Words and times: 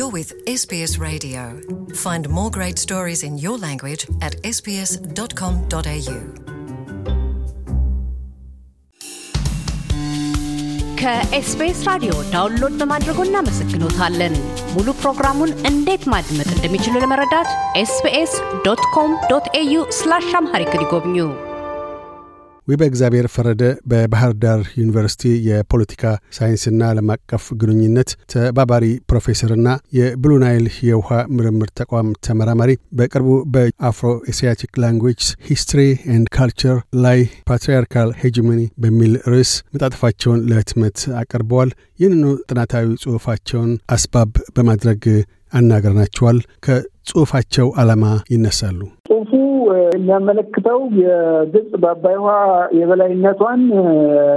You're 0.00 0.08
with 0.08 0.32
SBS 0.46 0.98
Radio. 0.98 1.60
Find 1.94 2.28
more 2.28 2.50
great 2.50 2.78
stories 2.78 3.22
in 3.22 3.36
your 3.36 3.58
language 3.58 4.02
at 4.20 4.34
sbs.com.au. 4.48 6.18
ከኤስቢኤስ 11.00 11.80
ራዲዮ 11.88 12.12
ዳውንሎድ 12.32 12.74
በማድረጎ 12.80 13.18
እናመሰግኖታለን። 13.26 14.34
ሙሉ 14.74 14.88
ፕሮግራሙን 15.00 15.52
እንዴት 15.70 16.04
ማድመጥ 16.12 16.48
እንደሚችሉ 16.54 16.94
ለመረዳት 17.02 17.50
ኤስቢኤስ 17.82 18.32
ዶት 18.66 18.82
ኮም 18.94 19.12
ዶት 19.32 19.48
ኤዩ 19.60 19.74
ስላሽ 19.98 20.30
አምሃሪክ 20.40 20.72
ይጎብኙ። 20.78 21.18
ውበእግዜር 22.67 23.27
ፈረደ 23.33 23.61
በባህር 23.91 24.33
ዳር 24.41 24.59
ዩኒቨርሲቲ 24.79 25.31
የፖለቲካ 25.47 26.03
ሳይንስና 26.37 26.81
ዓለም 26.91 27.07
አቀፍ 27.15 27.45
ግንኙነት 27.61 28.09
ተባባሪ 28.33 28.85
ፕሮፌሰርና 29.09 29.67
የብሉ 29.97 30.31
ናይል 30.43 30.67
የውሃ 30.87 31.09
ምርምር 31.35 31.69
ተቋም 31.79 32.09
ተመራማሪ 32.27 32.71
በቅርቡ 32.99 33.29
በ 33.55 33.74
Afro 33.74 34.11
Asiatic 34.33 34.79
Language 34.83 35.21
History 35.49 35.81
and 36.13 36.29
Culture 36.35 36.77
ላይ 37.05 37.19
Patriarchal 37.51 38.11
Hegemony 38.21 38.61
በሚል 38.83 39.13
ርዕስ 39.31 39.53
መጣጥፋቸውን 39.73 40.45
ለህትመት 40.51 40.97
አቅርበዋል። 41.21 41.71
ይህንኑ 41.99 42.23
ጥናታዊ 42.49 42.87
ጽሑፋቸውን 43.03 43.71
አስባብ 43.95 44.29
በማድረግ 44.55 45.03
አናገርናቸዋል። 45.53 46.37
ከጽሑፋቸው 46.65 47.67
ዓላማ 47.77 48.03
ይነሳሉ። 48.33 48.79
ጽሁፉ 49.09 49.31
የሚያመለክተው 49.87 50.79
የግብጽ 51.01 51.73
በአባይ 51.83 52.17
ውሃ 52.21 52.35
የበላይነቷን 52.79 53.61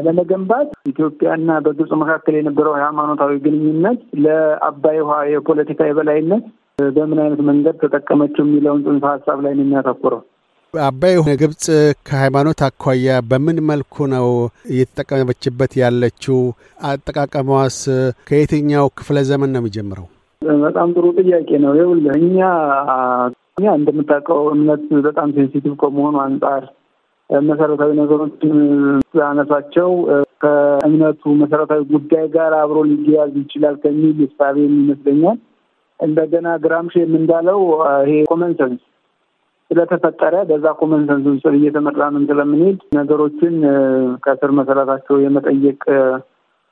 ለመገንባት 0.06 0.68
ኢትዮጵያና 0.92 1.58
በግብጽ 1.64 1.92
መካከል 2.02 2.36
የነበረው 2.38 2.76
የሃይማኖታዊ 2.76 3.40
ግንኙነት 3.46 4.00
ለአባይ 4.24 5.00
ውሃ 5.02 5.16
የፖለቲካ 5.32 5.88
የበላይነት 5.88 6.44
በምን 6.88 7.18
አይነት 7.24 7.40
መንገድ 7.48 7.76
ተጠቀመችው 7.82 8.44
የሚለውን 8.46 8.84
ጽንሰ 8.86 9.04
ሀሳብ 9.12 9.40
ላይ 9.44 9.52
ነው 9.56 9.64
የሚያተኩረው። 9.64 10.22
አባይ 10.74 11.12
ግብጽ 11.42 11.64
ከሃይማኖት 12.08 12.60
አኳያ 12.66 13.18
በምን 13.30 13.58
መልኩ 13.68 14.06
ነው 14.14 14.28
እየተጠቀመችበት 14.72 15.72
ያለችው? 15.82 16.38
አጠቃቀሟስ 16.88 17.78
ከየትኛው 18.28 18.88
ክፍለ 18.98 19.18
ዘመን 19.30 19.52
ነው 19.54 19.62
የሚጀምረው? 19.62 20.06
በጣም 20.62 20.88
ጥሩ 20.94 21.06
ጥያቄ 21.20 21.50
ነው። 21.64 21.72
ይኸውልህ 21.76 22.14
እኛ 22.20 22.38
እኛ 23.56 23.66
እንደምታውቀው 23.78 24.40
እምነት 24.52 24.84
በጣም 25.06 25.28
sensitive 25.36 25.74
ከመሆኑ 25.82 26.16
አንጻር 26.24 26.64
መሰረታዊ 27.30 27.90
ነገሮችን 28.00 28.56
ስላነሳቸው 29.10 29.90
ከእምነቱ 30.42 31.22
መሰረታዊ 31.42 31.82
ጉዳይ 31.92 32.26
ጋር 32.34 32.52
አብሮ 32.60 32.78
ሊያያዝ 32.88 33.34
ይችላል 33.42 33.76
ከሚል 33.84 34.18
እሳቤ 34.26 34.56
ይመስለኛል። 34.72 35.38
እንደገና 36.00 36.48
ግራምሺም 36.64 37.12
እንዳለው 37.18 37.60
ይሄ 38.02 38.16
common 38.30 38.59
sense 38.59 38.82
ስለተፈጠረ 39.70 40.34
በዛ 40.48 40.66
common 40.80 41.05
sense 41.05 41.26
ስር 41.42 41.54
እየተመራንም 41.58 42.24
ስለምንሄድ 42.30 42.80
ነገሮችን 42.98 43.54
ከስር 44.24 44.50
መሰረታቸው 44.58 45.16
የመጠየቅ 45.22 45.80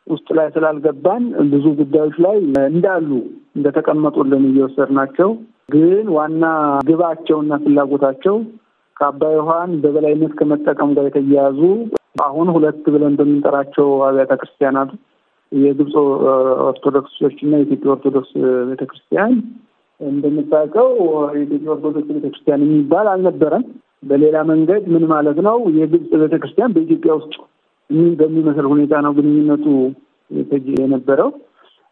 ውስጥ 0.06 0.28
ላይ 0.38 0.46
ስላልገባን 0.54 1.24
ብዙ 1.52 1.64
ጉዳዮች 1.80 2.16
ላይ 2.24 2.36
እንዳሉ 2.70 3.10
እንደተቀመጡልን 3.56 4.44
እየወሰድናቸው 4.48 5.30
ግን 5.72 6.06
ዋና 6.16 6.44
ግባቸውና 6.88 7.58
ፍላጎታቸው 7.64 8.36
ከአባይ 8.96 9.34
ውሃን 9.38 9.70
በበላይነት 9.82 10.32
ከመጠቀም 10.38 10.90
ጋር 10.96 11.06
የተያያዙ 11.08 11.60
አሁን 12.24 12.48
ሁለት 12.54 12.84
ብለን 12.94 13.14
በምንጠራቸው 13.18 13.88
አብያተ 14.06 14.32
ክርስቲያናት 14.40 14.90
የግብፅ 15.52 15.94
ኦርቶዶክሶች 16.66 17.36
እና 17.44 17.52
የኢትዮጵያ 17.58 17.90
ኦርቶዶክስ 17.94 18.30
ቤተክርስቲያን 18.70 19.32
እንደምታውቀው 20.00 20.88
የኢትዮጵያ 21.34 21.70
ኦርቶዶክስ 21.74 22.10
ቤተክርስቲያን 22.10 22.64
የሚባል 22.64 23.08
አልነበረም። 23.12 23.64
በሌላ 24.02 24.36
መንገድ 24.50 24.84
ምን 24.92 25.04
ማለት 25.12 25.38
ነው? 25.46 25.56
የግብፅ 25.76 26.10
ቤተክርስቲያን 26.22 26.72
በኢትዮጵያ 26.74 27.12
ውስጥ 27.18 27.34
በሚመስል 28.20 28.66
ሁኔታ 28.72 29.00
ነው 29.04 29.12
ግንኙነቱ 29.16 29.66
የነበረው። 30.78 31.30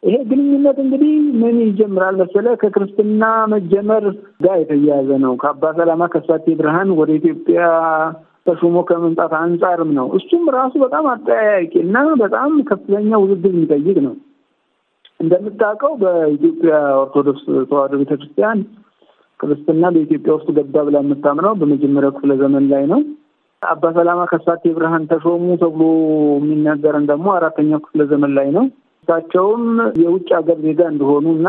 ይሄ 0.02 0.16
ግንኙነት 0.28 0.76
እንግዲህ 0.82 1.10
ምን 1.40 1.56
ይጀምራል 1.64 2.14
መሰለ 2.20 2.46
ከክርስትና 2.60 3.22
መጀመር 3.52 4.04
ጋር 4.44 4.56
የተያያዘ 4.60 5.10
ነው። 5.24 5.32
ከአባ 5.36 5.72
ሰላማ 5.78 6.06
ከሳቴ 6.14 6.54
ብርሃን 6.60 6.90
ወደ 7.00 7.10
ኢትዮጵያ 7.18 7.60
ተሾሞ 8.46 8.76
ከመምጣት 8.88 9.32
አንጻርም 9.40 9.90
ነው። 9.98 10.06
እሱም 10.18 10.44
ራሱ 10.56 10.74
በጣም 10.84 11.06
አጠያያቂ 11.12 11.72
እና 11.84 11.96
በጣም 12.22 12.52
ከፍተኛ 12.70 13.18
ውዝግብ 13.22 13.52
የሚጠይቅ 13.52 13.96
ነው። 14.06 14.14
እንደምታውቀው 15.20 15.92
በኢትዮጵያ 16.02 16.74
ኦርቶዶክስ 17.02 17.42
ተዋሕዶ 17.70 17.94
ቤተክርስቲያን 18.02 18.60
ክርስትና 19.40 19.84
በኢትዮጵያ 19.94 20.32
ውስጥ 20.36 20.48
ገባ 20.58 20.82
ብላ 20.86 20.98
የምታምነው 21.02 21.52
በመጀመሪያው 21.60 22.14
ክፍለ 22.16 22.32
ዘመን 22.42 22.64
ላይ 22.72 22.84
ነው። 22.92 23.00
አባ 23.62 23.87
ሰላማ 23.93 24.21
ከሳቴ 24.28 24.62
ብርሃን 24.76 25.03
ተሾሙ 25.09 25.47
ተብሎ 25.62 25.82
የሚነገረን 26.37 27.04
ደግሞ 27.10 27.26
አራተኛው 27.34 27.81
ክፍለ 27.84 28.03
ዘመን 28.12 28.32
ላይ 28.38 28.48
ነው። 28.54 28.65
እሳቸውም 29.03 29.65
የውጭ 30.03 30.28
ሀገር 30.38 30.59
ዜጋ 30.65 30.81
እንደሆኑ 30.93 31.26
እና 31.37 31.48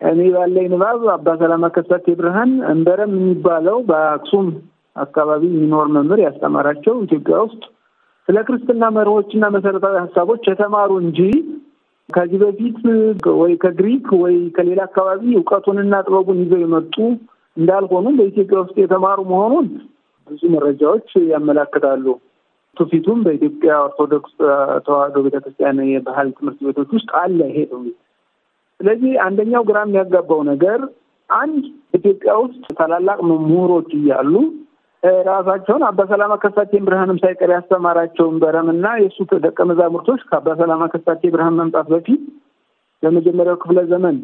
እኔ 0.00 0.20
ባለኝ 0.34 0.66
ንባብ 0.72 1.02
አባ 1.14 1.36
ሰላማ 1.42 1.68
ከሳቴ 1.76 2.06
ብርሃን 2.18 2.52
እንበረም 2.72 3.12
የሚባለው 3.18 3.78
በአክሱም 3.88 4.48
አካባቢ 4.96 5.42
የሚኖር 5.50 5.88
መምህር 5.94 6.20
ያስተማራቸው 6.24 6.96
ኢትዮጵያ 7.06 7.38
ውስጥ 7.46 7.62
ስለ 8.28 8.38
ክርስትና 8.48 8.84
መርሆችና 8.96 9.44
መሰረታዊ 9.56 9.96
ሀሳቦች 10.04 10.44
የተማሩ 10.50 10.92
እንጂ 11.04 11.18
ከዚህ 12.08 12.38
በፊት 12.42 12.78
ወይ 13.40 13.52
ከግሪክ 13.62 14.06
ወይ 14.22 14.36
ከሌላ 14.56 14.80
አካባቢ 14.88 15.24
እውቀቱንና 15.36 15.94
ጥበቡን 16.06 16.40
ይዘው 16.42 16.62
የመጡ 16.64 16.94
እንዳልሆኑም 17.56 18.16
በኢትዮጵያ 18.18 18.58
ውስጥ 18.64 18.76
የተማሩ 18.82 19.20
መሆኑን 19.32 19.66
ብዙ 20.28 20.42
መረጃዎች 20.54 21.08
ያመላክታሉ። 21.32 22.04
ትውፊቱም 22.76 23.18
በኢትዮጵያ 23.24 23.72
ኦርቶዶክስ 23.86 24.32
ተዋሕዶ 24.86 25.16
ቤተክርስቲያን 25.26 25.78
የባህል 25.88 26.28
ትምህርት 26.38 26.60
ቤቶች 26.66 26.90
ውስጥ 26.96 27.10
አለ። 27.20 27.38
ይሄ 27.50 27.58
ትውፊት። 27.70 27.96
ስለዚህ 28.80 29.12
አንደኛው 29.26 29.62
ግራ 29.68 29.78
የሚያጋባው 29.84 30.40
ነገር 30.50 30.80
አንድ 31.30 31.64
ኢትዮጵያ 31.98 32.32
ውስጥ 32.42 32.64
ታላላቅ 32.78 33.18
ምሁሮች 33.28 33.90
እያሉ 33.98 34.32
ራሳቸውን 35.28 35.82
አባ 35.86 36.00
ሰላማ 36.10 36.34
ከሳቴ 36.42 36.72
ብርሃንም 36.84 37.18
ሳይቀር 37.22 37.50
ያስተማራቸውን 37.54 38.36
በረምና 38.42 38.86
የእሱ 39.00 39.18
ደቀ 39.44 39.58
መዛሙርቶች 39.70 40.20
ከአባ 40.28 40.54
ሰላማ 40.60 40.84
ከሳቴ 40.92 41.22
ብርሃን 41.34 41.58
መምጣት 41.60 41.88
በፊት 41.92 42.22
በመጀመሪያው 43.02 43.58
ክፍለ 43.62 43.80
ዘመን 43.90 44.16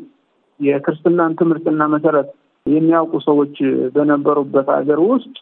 የክርስትናን 0.60 1.36
ትምህርትና 1.40 1.82
መሰረት 1.94 2.28
የሚያውቁ 2.66 3.14
ሰዎች 3.26 3.54
በነበሩበት 3.94 4.68
ሀገር 4.76 5.00
ውስጥ 5.06 5.34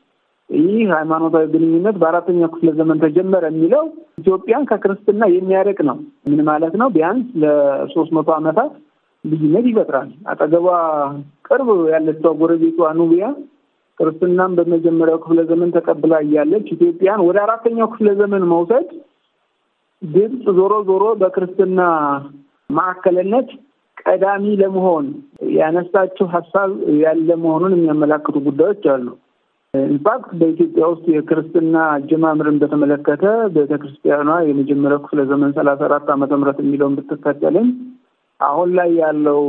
ይህ 0.50 0.90
ሃይማኖታዊ 0.92 1.46
ግንኙነት 1.52 1.96
በአራተኛው 2.00 2.50
ክፍለ 2.52 2.68
ዘመን 2.78 3.00
ተጀመረ 3.02 3.44
የሚለው 3.50 3.82
ኢትዮጵያን 4.18 4.68
ከክርስትና 4.70 5.22
የሚያርቅ 5.32 5.78
ነው። 5.88 5.96
ምን 6.28 6.40
ማለት 6.46 6.74
ነው? 6.80 6.88
ቢያንስ 6.94 7.26
ለሶስት 7.42 8.12
መቶ 8.16 8.28
ዓመታት 8.36 8.70
ልዩነት 9.24 9.66
ይፈጥራል። 9.70 10.08
አጠገቧ 10.30 10.66
ቅርብ 11.48 11.68
ያለችው 11.92 12.32
ጎረቤቷ 12.40 12.88
ኑቢያ 12.98 13.26
ክርስትናም 14.00 14.50
በመጀመሪያው 14.58 15.20
ክፍለ 15.22 15.40
ዘመን 15.50 15.70
ተቀብላ 15.76 16.14
እያለች 16.24 16.66
ኢትዮጵያን 16.74 17.24
ወደ 17.28 17.38
አራተኛው 17.44 17.88
ክፍለ 17.92 18.08
ዘመን 18.20 18.42
መውሰድ 18.52 18.88
ግብጽ 20.02 20.44
ዞሮ 20.58 20.72
ዞሮ 20.88 21.04
በክርስትና 21.22 21.80
ማዕከልነት 22.70 23.48
ቀዳሚ 24.02 24.44
ለመሆን 24.60 25.06
ያነሳችው 25.56 26.26
ሀሳብ 26.34 26.70
ያለ 27.02 27.28
መሆኑን 27.42 27.72
የሚያመላክቱ 27.76 28.36
ጉዳዮች 28.46 28.84
አሉ። 28.94 29.06
ኢንፋክት 29.88 30.30
በኢትዮጵያ 30.40 30.84
ውስጥ 30.92 31.06
የክርስትና 31.12 31.76
አጀማምርን 31.94 32.56
በተመለከተ 32.62 33.24
ቤተክርስቲያኗ 33.54 34.28
የመጀመሪያው 34.46 35.02
ክፍለ 35.04 35.22
ዘመን 35.30 35.52
ሰላሳ 35.58 35.82
አራት 35.88 36.08
ዓመተ 36.14 36.38
ምህረት 36.40 36.58
የሚለውን 36.62 36.96
ብትከተልም 36.98 37.68
አሁን 38.40 38.70
ላይ 38.78 38.90
ያለው 39.00 39.40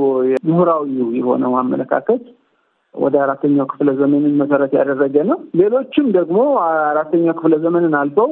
ምሁራዊ 0.50 0.88
የሆነው 1.20 1.56
አመለካከት 1.62 2.24
ወደ 2.96 3.16
አራተኛው 3.24 3.66
ክፍለ 3.72 3.90
ዘመንን 4.00 4.38
መሰረት 4.40 4.72
ያደረገ 4.78 5.16
ነው። 5.30 5.40
ሌሎችም 5.60 6.08
ደግሞ 6.16 6.38
አራተኛው 6.88 7.36
ክፍለ 7.40 7.56
ዘመንን 7.66 7.94
አልፈው 8.00 8.30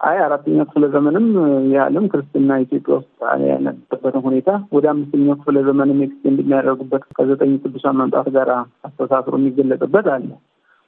አይ 0.00 0.16
አራተኛው 0.24 0.66
ክፍለ 0.68 0.84
ዘመንም 0.92 1.24
የዓለም 1.72 2.04
ክርስትና 2.10 2.58
ኢትዮጵያ 2.64 2.96
ውስጥ 2.98 3.08
ያለበትን 3.48 4.22
ሁኔታ 4.26 4.50
ወደ 4.76 4.86
አምስተኛው 4.92 5.38
ክፍለ 5.40 5.58
ዘመንም 5.68 6.02
extend 6.06 6.38
የሚያደርጉበት 6.42 7.04
ከዘጠኝ 7.16 7.54
ቅዱሳን 7.62 7.98
መምጣት 8.00 8.28
ጋር 8.36 8.50
አስተሳስሮ 8.88 9.34
የሚገለጽበት 9.40 10.08
አለ። 10.14 10.28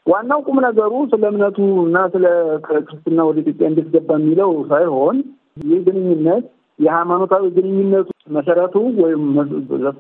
ዋናው 0.07 0.41
ቁም 0.47 0.59
ነገሩ 0.65 0.93
ስለ 1.11 1.25
እምነቱ 1.31 1.59
እና 1.83 1.99
ስለ 2.15 2.27
ክርስትና 2.67 3.27
ወደ 3.29 3.39
ኢትዮጵያ 3.43 3.67
እንዴት 3.71 3.89
ገባ 3.95 4.11
የሚለው 4.19 4.51
ሳይሆን 4.71 5.17
ይህ 5.65 5.81
ግንኙነት 5.87 6.45
የሃይማኖታዊ 6.79 7.45
ግንኙነቱ 7.57 8.09
መሰረቱ 8.37 8.75
ወይም 9.03 9.25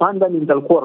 fundamental 0.00 0.60
core 0.68 0.84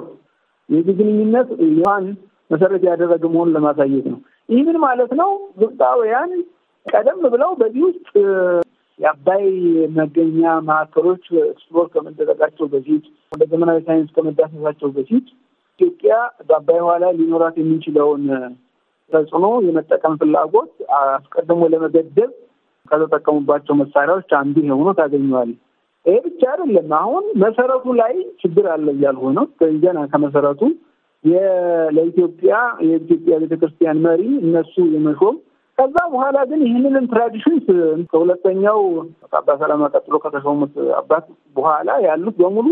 ይህ 0.69 0.87
ግንኙነት 0.99 1.49
ያን 1.79 2.05
መሰረት 2.51 2.83
ያደረገ 2.89 3.23
መሆኑን 3.33 3.53
ለማሳየት 3.55 4.05
ነው። 4.13 4.19
ይህ 4.49 4.61
ምን 4.67 4.77
ማለት 4.83 5.11
ነው? 5.19 5.29
ግብፃውያን 5.59 6.31
ቀደም 6.85 7.21
ብለው 7.33 7.51
በዚህ 7.61 7.83
ውስጥ 7.87 8.11
የአባይ 8.99 9.45
መገኛ 9.97 10.41
ማዕከሎች 10.67 11.23
explore 11.45 11.87
ከመደረጋቸው 11.93 12.65
በፊት 12.73 13.05
ወደ 13.31 13.43
ዘመናዊ 13.51 13.79
ሳይንስ 13.87 14.09
ከመዳሰሳቸው 14.15 14.89
በፊት 14.97 15.25
ኢትዮጵያ 15.79 16.13
በአባይ 16.47 16.79
ውሃ 16.83 16.93
ሊኖራት 17.17 17.55
የሚችለውን 17.61 18.23
ተጽዕኖ 19.11 19.45
የመጠቀም 19.65 20.13
ፍላጎት 20.21 20.71
አስቀድሞ 20.97 21.61
ለመገደብ 21.73 22.31
ከተጠቀሙባቸው 22.91 23.75
መሳሪያዎች 23.81 24.31
አንዱ 24.39 24.55
ሆኖ 24.65 24.89
ታገኘዋል። 24.97 25.51
ይሄ 26.05 26.15
ብቻ 26.25 26.41
አይደለም። 26.53 26.91
አሁን 26.99 27.23
መሰረቱ 27.43 27.85
ላይ 27.99 28.13
ችግር 28.41 28.65
አለ 28.73 28.87
እያልኩ 28.95 29.31
ነው። 29.37 29.45
ገና 29.83 29.99
ከመሰረቱ 30.11 30.61
ለኢትዮጵያ 31.95 32.55
የኢትዮጵያ 32.87 33.35
ቤተክርስቲያን 33.43 34.01
መሪ 34.05 34.23
እነሱ 34.41 34.75
የመሾም 34.95 35.37
ከዛ 35.77 35.95
በኋላ 36.11 36.37
ግን 36.49 36.61
ይህንንም 36.65 37.05
ትራዲሽንስ 37.11 37.65
ከሁለተኛው 38.11 38.79
አባ 39.33 39.55
ሰላማ 39.61 39.89
ቀጥሎ 39.93 40.15
ከተሾሙት 40.23 40.75
አባት 40.99 41.25
በኋላ 41.55 41.89
ያሉት 42.05 42.35
በሙሉ 42.41 42.67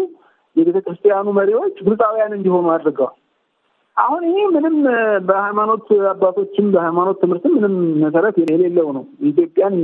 የቤተ 0.56 0.77
ክርስቲያኑ 0.85 1.27
መሪዎች 1.39 1.75
ግብፃውያን 1.85 2.35
እንዲሆኑ 2.38 2.65
አድርገዋል። 2.74 3.18
አሁን 3.98 4.22
ይሄ 4.28 4.38
ምንም 4.54 4.75
በሃይማኖት 5.28 5.88
አባቶችም 6.12 6.68
በሃይማኖት 6.75 7.18
ትምህርትም 7.24 7.54
ምንም 7.57 7.74
መሰረት 8.04 8.36
የሌለው 8.44 8.88
ነው። 8.98 9.04
ኢትዮጵያን 9.30 9.75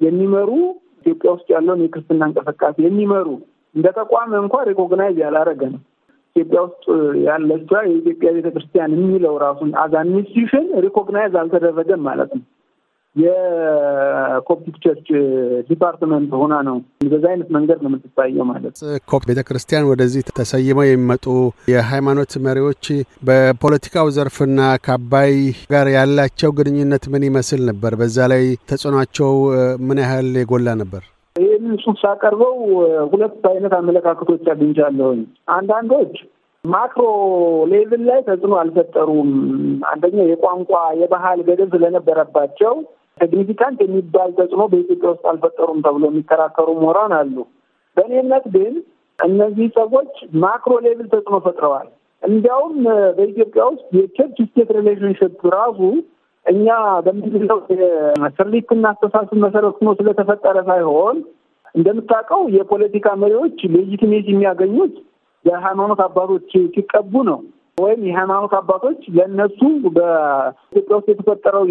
የሚመሩ 0.00 0.50
ኢትዮጵያ 1.00 1.30
ውስጥ 1.34 1.48
ያለውን 1.54 1.82
የክርስትና 1.84 2.28
እንቅስቃሴ 2.30 2.76
የሚመሩ 2.84 3.26
እንደ 3.74 3.88
ተቋም 3.98 4.30
እንኳ 4.40 4.56
recognize 4.68 5.16
ያላረገ 5.24 5.62
ነው። 5.72 5.80
ኢትዮጵያ 6.36 6.60
ውስጥ 6.66 6.84
ያለቿ 7.26 7.70
የኢትዮጵያ 7.86 8.30
ቤተክርስቲያን 8.36 8.94
የሚለው 8.96 9.34
ራሱን 9.44 9.70
as 9.82 9.95
an 9.95 10.08
institution 10.12 10.66
recognize 10.86 11.34
አልተደረገም 11.42 12.02
ማለት 12.08 12.30
ነው። 12.38 12.44
የ 13.16 13.56
Coptic 13.56 14.76
church 14.84 15.08
department 15.68 16.30
ሆና 16.40 16.54
ነው 16.68 16.76
በዛ 17.12 17.24
አይነት 17.32 17.48
መንገድ 17.56 17.78
ነው 17.84 17.90
የምትታየው 17.90 18.46
ማለት 18.50 18.74
ከኮፕት 19.08 19.22
ቤተ 19.30 19.40
ክርስቲያን 19.48 19.88
ወደዚህ 19.90 20.22
ተሰይመው 20.38 20.86
የሚመጡ 20.88 21.26
የሃይማኖት 21.72 22.32
መሪዎች 22.46 22.84
በፖለቲካው 23.28 24.08
ዘርፍና 24.16 24.60
ከአባይ 24.86 25.34
ጋር 25.74 25.88
ያላቸው 25.96 26.52
ግንኙነት 26.58 27.06
ምን 27.14 27.26
ይመስል 27.28 27.62
ነበር? 27.70 27.94
በዛ 28.00 28.26
ላይ 28.32 28.42
ተጽዕኗቸው 28.70 29.32
ምን 29.86 30.00
ያህል 30.04 30.30
የጎላ 30.40 30.68
ነበር? 30.82 31.02
ይህን 31.36 31.64
ጽሑፍ 31.82 31.96
ሳቀርበው 32.02 32.56
ሁለት 33.12 33.44
አይነት 33.50 33.72
አመለካከቶች 33.78 34.44
አግኝቻለሁኝ። 34.52 35.22
አንዳንዶች 35.56 36.14
macro 36.64 37.02
level 37.72 38.02
ላይ 38.08 38.20
ተጽዕኖ 38.28 38.54
አልፈጠሩም። 38.60 39.30
አንደኛ 39.90 40.18
የቋንቋ 40.28 40.70
የባህል 41.00 41.40
ገደብ 41.48 41.72
ስለነበረባቸው 41.74 42.74
significant 43.20 43.78
የሚባል 43.84 44.30
ተጽዕኖ 44.38 44.62
በኢትዮጵያ 44.70 45.10
ውስጥ 45.12 45.24
አልፈጠሩም 45.32 45.78
ተብሎ 45.84 46.04
የሚከራከሩ 46.10 46.68
ምሁራን 46.80 47.12
አሉ። 47.18 47.36
በእኔ 47.96 48.14
ግን 48.54 48.74
እነዚህ 49.18 49.66
ሰዎች 49.76 50.12
macro 50.44 50.72
level 50.86 51.06
ተጽዕኖ 51.12 51.36
ፈጥረዋል። 51.44 51.88
እንዲያውም 52.22 52.76
በኢትዮጵያ 53.16 53.62
ውስጥ 53.70 53.86
የ 53.98 54.07
church 54.07 54.36
state 54.44 54.70
relationship 54.78 55.40
ራሱ 55.54 55.78
እኛ 56.46 56.66
በምንለው 57.04 57.58
ስሪትና 58.36 58.84
አስተሳሰብ 58.92 59.38
መሰረት 59.44 59.76
ሆኖ 59.78 59.90
ስለተፈጠረ 59.98 60.56
ሳይሆን 60.68 61.16
እንደምታውቀው 61.74 62.42
የፖለቲካ 62.56 63.06
መሪዎች 63.22 63.58
legitimate 63.76 64.26
የሚያገኙት 64.30 64.96
የሃይማኖት 65.44 66.00
አባቶች 66.06 66.50
ሲቀቡ 66.74 67.22
ነው። 67.30 67.38
ወይም 67.78 68.00
የሃይማኖት 68.08 68.52
አባቶች 68.58 69.00
ለእነሱ 69.16 69.60
በኢትዮጵያ 69.96 70.96
ውስጥ 70.98 71.08
የተፈጠረው 71.12 71.64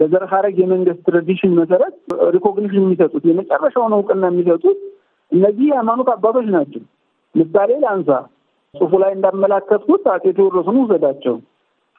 በዘር 0.00 0.24
ሐረግ 0.30 0.56
የመንግስት 0.60 1.00
tradition 1.06 1.52
መሰረት 1.58 1.94
recognition 2.34 2.82
የሚሰጡት 2.82 3.24
የመጨረሻውን 3.28 3.94
እውቅና 3.96 4.24
የሚሰጡት 4.30 4.78
እነዚህ 5.32 5.66
የሃይማኖት 5.68 6.08
አባቶች 6.14 6.48
ናቸው። 6.54 6.82
ምሳሌ 7.34 7.70
ላንሳ። 7.84 8.10
ጽሑፉ 8.74 8.92
ላይ 9.02 9.12
እንዳመላከትኩት 9.16 10.04
አጼ 10.12 10.24
ቴዎድሮስን 10.36 10.78
ውሰዳቸው። 10.82 11.36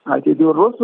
አጼ 0.06 0.25
ቴዎድሮስ 0.39 0.75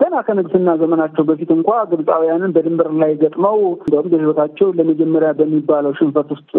ገና 0.00 0.14
ከንግስና 0.26 0.70
ዘመናቸው 0.82 1.22
በፊት 1.28 1.50
እንኳ 1.56 1.70
ግብፃውያንን 1.90 2.54
በድንበር 2.54 2.88
ላይ 3.02 3.12
ገጥመው 3.22 3.56
እንደውም 3.76 4.08
በሕይወታቸው 4.12 4.68
ለመጀመሪያ 4.78 5.30
በሚባለው 5.40 5.92
ሽንፈት 5.98 6.28
ውስጥ 6.34 6.52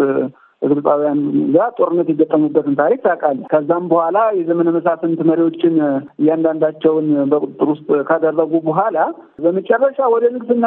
ግብፃውያን 0.62 1.18
ጋር 1.54 1.68
ጦርነት 1.78 2.08
የገጠሙበትን 2.10 2.76
ታሪክ 2.78 3.00
ታውቃለህ። 3.04 3.48
ከዛም 3.50 3.84
በኋላ 3.90 4.18
የዘመነ 4.36 4.68
መሳፍንት 4.76 5.20
መሪዎችን 5.28 5.74
እያንዳንዳቸውን 6.20 7.08
በቁጥጥር 7.32 7.68
ውስጥ 7.72 7.88
ካደረጉ 8.08 8.52
በኋላ 8.68 8.96
በመጨረሻ 9.44 10.08
ወደ 10.14 10.24
ንግስና 10.34 10.66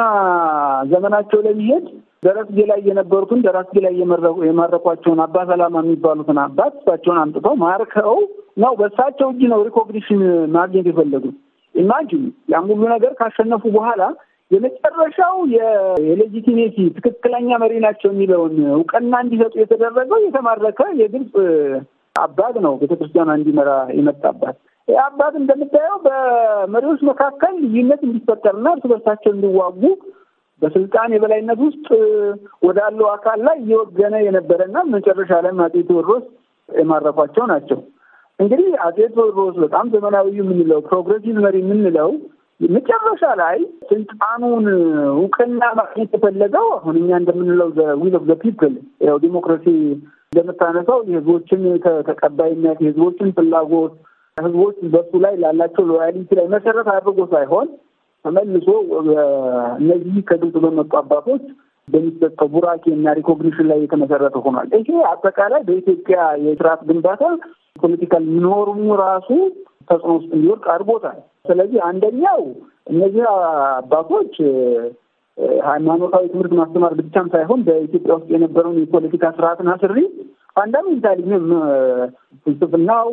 ዘመናቸው 0.92 1.40
ለሚሄድ 1.46 1.86
ደረስጌ 2.22 2.58
ላይ 2.70 2.80
የነበሩትን 2.88 3.44
ደረስጌ 3.46 3.76
ላይ 3.84 3.94
የማረኳቸውን 4.48 5.20
አባ 5.24 5.44
ሰላማ 5.50 5.82
የሚባሉትን 5.84 6.40
አባት 6.42 6.74
እሳቸውን 6.80 7.20
አምጥተው 7.22 7.54
ማርከው 7.62 8.18
ነው 8.62 8.72
በእሳቸው 8.80 9.28
እጅ 9.32 9.42
ነው 9.52 9.60
recognition 9.68 10.22
ማግኘት 10.56 10.88
የፈለጉት። 10.90 11.36
imagine 11.74 12.22
ያን 12.52 12.66
ሁሉ 12.70 12.82
ነገር 12.92 13.12
ካሸነፉ 13.18 13.62
በኋላ 13.74 14.02
የመጨረሻው 14.50 15.34
የ 16.06 16.18
legitimacy 16.18 16.76
ትክክለኛ 16.96 17.58
መሪ 17.62 17.74
ናቸው 17.84 18.08
የሚለውን 18.12 18.56
እውቅና 18.74 19.12
እንዲሰጡ 19.24 19.54
የተደረገው 19.60 20.18
የተማረከ 20.24 20.80
የግብፅ 21.00 21.34
አባት 22.16 22.56
ነው። 22.64 22.72
ቤተክርስቲያኗ 22.80 23.30
እንዲመራ 23.36 23.70
የመጣባት 23.98 24.56
ይህ 24.88 24.98
አባት 25.04 25.34
እንደምታየው 25.40 25.98
በመሪዎች 26.06 27.00
መካከል 27.10 27.52
ልዩነት 27.64 28.00
እንዲፈጠርና 28.06 28.68
እርስ 28.74 28.84
በርሳቸው 28.92 29.30
እንዲዋጉ 29.34 29.82
በስልጣን 30.62 31.14
የበላይነት 31.14 31.60
ውስጥ 31.66 31.86
ወዳለው 32.66 33.06
አካል 33.12 33.38
ላይ 33.46 33.56
እየወገነ 33.62 34.14
የነበረና 34.24 34.78
መጨረሻ 34.94 35.30
ላይ 35.44 35.52
አፄ 35.66 35.76
ቴዎድሮስ 35.88 36.24
የማረኳቸው 36.68 37.44
ናቸው። 37.52 37.78
እንግዲህ 38.38 38.68
አፄ 38.86 38.98
ቴዎድሮስ 39.14 39.54
በጣም 39.64 39.86
ዘመናዊ 39.94 40.28
የምንለው 40.40 40.80
progressive 40.88 41.36
መሪ 41.46 41.56
የምንለው 41.62 42.10
መጨረሻ 42.60 43.22
ላይ 43.40 43.58
ስልጣኑን 43.90 44.66
እውቅና 45.14 45.62
ማግኘት 45.78 46.10
የፈለገው 46.16 46.66
አሁን 46.76 46.96
እኛ 47.00 47.10
እንደምንለው 47.20 47.68
will 48.02 48.14
of 48.18 48.24
the 48.30 48.34
people 48.42 48.74
ያው 49.06 49.16
ዲሞክራሲ 49.24 49.66
እንደምታነሳው 50.32 50.98
የህዝቦችን 51.08 51.62
ተቀባይነት 52.08 52.78
የህዝቦችን 52.82 53.34
ፍላጎት 53.38 53.94
ህዝቦች 54.36 54.76
በሱ 54.92 55.12
ላይ 55.24 55.34
ላላቸው 55.42 55.84
loyalty 55.90 56.30
ላይ 56.38 56.46
መሰረት 56.54 56.88
አድርጎ 56.92 57.24
ሳይሆን 57.32 57.68
ተመልሶ 58.24 58.68
እነዚህ 59.80 60.16
ከግብጽ 60.28 60.56
በመጡ 60.64 60.92
አባቶች 61.00 61.44
በሚሰጠው 61.88 62.48
ቡራኬ 62.54 62.84
እና 62.96 63.12
recognition 63.18 63.68
ላይ 63.70 63.78
የተመሰረተ 63.82 64.36
ሆኗል። 64.44 64.68
ይሄ 64.78 64.98
አጠቃላይ 65.10 65.62
በኢትዮጵያ 65.68 66.18
የስርዓት 66.44 66.82
ግንባታ 66.90 67.22
political 67.76 68.24
norm 68.44 68.72
ኡ 68.72 68.86
ራሱ 69.02 69.28
ተጽዕኖ 69.90 70.12
ውስጥ 70.18 70.30
እንዲወድቅ 70.36 70.66
አድርጎታል። 70.72 71.18
ስለዚህ 71.46 71.80
አንደኛው 71.88 72.40
እነዚህ 72.92 73.24
አባቶች 73.74 74.34
ሃይማኖታዊ 75.66 76.24
ትምህርት 76.32 76.52
ማስተማር 76.58 76.92
ብቻም 76.98 77.26
ሳይሆን 77.34 77.60
በኢትዮጵያ 77.66 78.12
ውስጥ 78.16 78.28
የነበረውን 78.34 78.78
የፖለቲካ 78.80 79.24
ስርዓትና 79.36 79.70
ስሪት 79.82 80.14
fundamentally 80.56 81.20
ፍልስፍናው፣ 82.46 83.08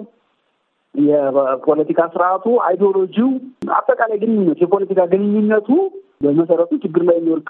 የፖለቲካ 0.95 2.01
ስርዓቱ፣ 2.13 2.45
ideology 2.67 3.12
ው፣ 3.12 3.29
አጠቃላይ 3.75 4.17
ግንኙነት 4.23 4.59
የፖለቲካ 4.63 5.01
ግንኙነቱ 5.11 5.69
በመሰረቱ 6.21 6.71
ችግር 6.83 7.01
ላይ 7.07 7.17
የሚወርቅ 7.19 7.49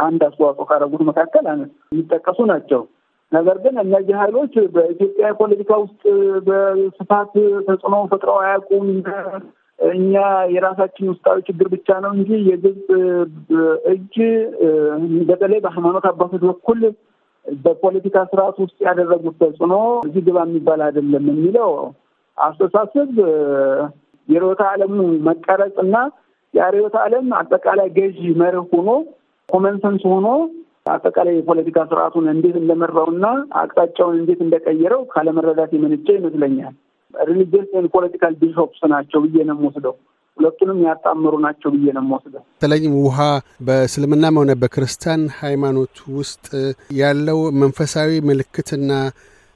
አንድ 0.00 0.20
አስተዋጽኦ 0.28 0.64
ካደረጉት 0.70 1.02
መካከል 1.10 1.44
የሚጠቀሱ 1.92 2.38
ናቸው። 2.52 2.82
ነገር 3.32 3.56
ግን 3.64 3.74
እነዚህ 3.82 4.14
ኃይሎች 4.20 4.54
በኢትዮጵያ 4.74 5.26
ፖለቲካ 5.40 5.72
ውስጥ 5.82 6.02
በስፋት 6.46 7.32
ተጽዕኖ 7.68 7.96
ፈጥረው 8.12 8.38
አያውቁም። 8.42 8.88
እኛ 9.78 10.14
የራሳችን 10.54 11.10
ውስጣዊ 11.12 11.38
ችግር 11.48 11.66
ብቻ 11.74 11.88
ነው 12.04 12.10
እንጂ 12.16 12.30
የግብፅ 12.48 12.88
እጅ 13.92 14.16
በተለይ 15.30 15.60
በሃይማኖት 15.64 16.06
አባቶች 16.10 16.42
በኩል 16.48 16.80
በፖለቲካ 17.46 18.16
ስርዓት 18.30 18.56
ውስጥ 18.64 18.78
ያደረጉት 18.86 19.36
ተጽዕኖ 19.42 19.74
እዚህ 20.06 20.24
ግባ 20.26 20.38
የሚባል 20.46 20.80
አይደለም 20.88 21.24
የሚለው 21.32 21.70
አስተሳሰብ 22.38 23.08
የርዕዮተ 24.28 24.62
ዓለሙ 24.72 24.96
መቀረጽ 25.28 25.76
እና 25.84 25.96
የርዕዮተ 26.54 26.96
ዓለም 27.04 27.26
አጠቃላይ 27.40 27.88
ገዢ 27.96 28.20
መርህ 28.40 28.68
ሆኖ 28.74 28.90
common 29.48 29.78
sense 29.78 30.02
ሆኖ 30.12 30.28
አጠቃላይ 30.90 31.34
የፖለቲካ 31.36 31.78
ስርዓቱን 31.90 32.26
እንዴት 32.32 32.56
እንደመራውና 32.60 33.26
አቅጣጫውን 33.60 34.16
እንዴት 34.20 34.40
እንደቀየረው 34.46 35.02
ካለመረዳት 35.12 35.72
የመነጨ 35.76 36.08
ይመስለኛል። 36.18 36.74
religious 37.14 37.66
political 37.94 38.34
bishops 38.40 38.80
ናቸው 38.92 39.20
ብዬ 39.24 39.36
ነው 39.48 39.56
የምወስደው። 39.56 39.94
ሁለቱንም 40.38 40.78
ያጣምሩ 40.86 41.34
ናቸው 41.44 41.70
ብዬ 41.74 41.86
ነው 41.96 42.02
የምወስደው። 42.04 42.42
በተለይም 42.52 42.94
ውሃ 43.00 43.18
በእስልምናም 43.66 44.38
ሆነ 44.40 44.52
በክርስቲያን 44.62 45.22
ሃይማኖት 45.40 45.96
ውስጥ 46.18 46.46
ያለው 47.00 47.40
መንፈሳዊ 47.62 48.20
ምልክትና 48.28 48.90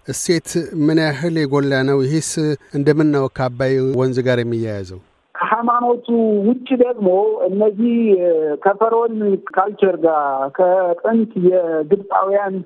እሴት 0.08 0.48
ምን 0.86 0.98
ያህል 1.04 1.36
የጎላ 1.40 1.74
ነው? 1.88 1.98
ይህስ 2.06 2.30
እንደምን 2.78 3.08
ነው 3.14 3.24
ከአባይ 3.36 3.72
ወንዝ 4.00 4.18
ጋር 4.26 4.38
የሚያያዘው? 4.42 5.00
ከሃይማኖቱ 5.34 6.06
ውጭ 6.46 6.68
ደግሞ 6.82 7.08
እነዚህ 7.48 7.96
ከፈርዖን 8.64 9.14
ካልቸር 9.48 9.96
ጋር 10.04 10.26
ከጥንት 10.58 11.32
የግብፃውያን 11.48 12.56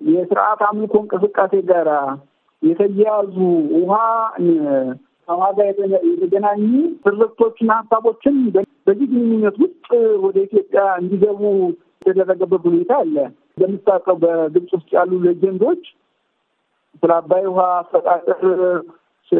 የስርዓት 0.00 0.60
አምልኮ 0.68 0.94
እንቅስቃሴ 1.02 1.54
ጋር 1.70 1.88
የተያያዙ 2.62 3.36
ውሃ 3.78 3.94
ከውሃ 5.28 5.46
ጋር 5.58 5.66
የተገናኙ 6.08 6.62
ትርክቶችና 7.04 7.70
ሀሳቦችን 7.80 8.36
በዚህ 8.86 9.06
ግንኙነት 9.12 9.56
ውስጥ 9.64 9.86
ወደ 10.24 10.36
ኢትዮጵያ 10.46 10.84
እንዲገቡ 11.00 11.42
የተደረገበት 12.00 12.62
ሁኔታ 12.68 12.92
አለ። 13.02 13.16
እንደምታውቀው 13.52 14.16
በግብፅ 14.22 14.70
ውስጥ 14.76 14.90
ያሉ 14.96 15.20
legend 15.26 15.60
ኦች 15.60 15.82
ስለ 17.02 17.10
አባይ 17.18 17.44
ውሃ 17.50 17.62
አፈጣጠር 17.76 18.42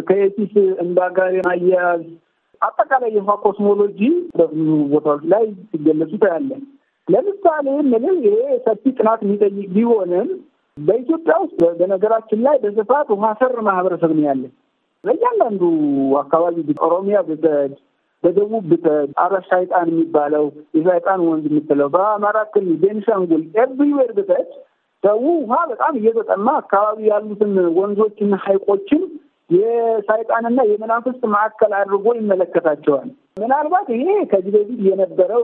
ከየቲስ 0.02 0.52
እንዳ 0.84 0.98
ጋር 1.16 1.32
አያያዝ 1.50 2.04
አጠቃላይ 2.62 3.10
የውሃ 3.14 3.34
cosmology 3.44 4.00
በብዙ 4.38 4.68
ቦታዎች 4.92 5.22
ላይ 5.32 5.44
ሲገለጹ 5.70 6.12
ታያለን። 6.22 6.62
ለምሳሌ 7.08 7.66
ምንም 7.92 8.16
ይሄ 8.26 8.36
ሰፊ 8.66 8.82
ጥናት 8.98 9.20
የሚጠይቅ 9.24 9.68
ቢሆንም 9.74 10.28
በኢትዮጵያ 10.76 11.34
ውስጥ 11.42 11.60
በነገራችን 11.78 12.40
ላይ 12.46 12.56
በስፋት 12.62 13.08
ውሃ 13.14 13.30
ሰር 13.40 13.56
ማህበረሰብ 13.66 14.12
ነው 14.16 14.24
ያለን። 14.28 14.52
በእያንዳንዱ 15.04 15.62
አካባቢ 16.20 16.56
ኦሮሚያ 16.86 17.18
ብትሄድ፣ 17.28 17.72
በደቡብ 18.24 18.64
ብትሄድ 18.70 19.10
አረብ 19.22 19.44
ሻይጣን 19.48 19.86
የሚባለው 19.92 20.44
የሻይጣን 20.76 21.20
ወንዝ 21.28 21.46
የምትለው 21.50 21.88
በአማራ 21.94 22.38
ክልል 22.52 22.76
ቤንሻንጉል 22.82 23.42
everywhere 23.62 24.10
ብትሄድ 24.18 24.50
ሰው 25.02 25.18
ውሃ 25.40 25.58
በጣም 25.70 25.94
እየተጠማ 26.00 26.48
አካባቢ 26.60 26.98
ያሉትን 27.10 27.54
ወንዞችና 27.78 28.34
ሐይቆችን 28.44 29.02
የሰይጣንና 29.50 30.60
የመናፍስት 30.68 31.22
ማዕከል 31.32 31.72
አድርጎ 31.78 32.06
ይመለከታቸዋል። 32.18 33.08
ምናልባት 33.36 33.88
ይሄ 33.94 34.08
ከዚህ 34.30 34.52
በፊት 34.56 34.80
የነበረው 34.88 35.42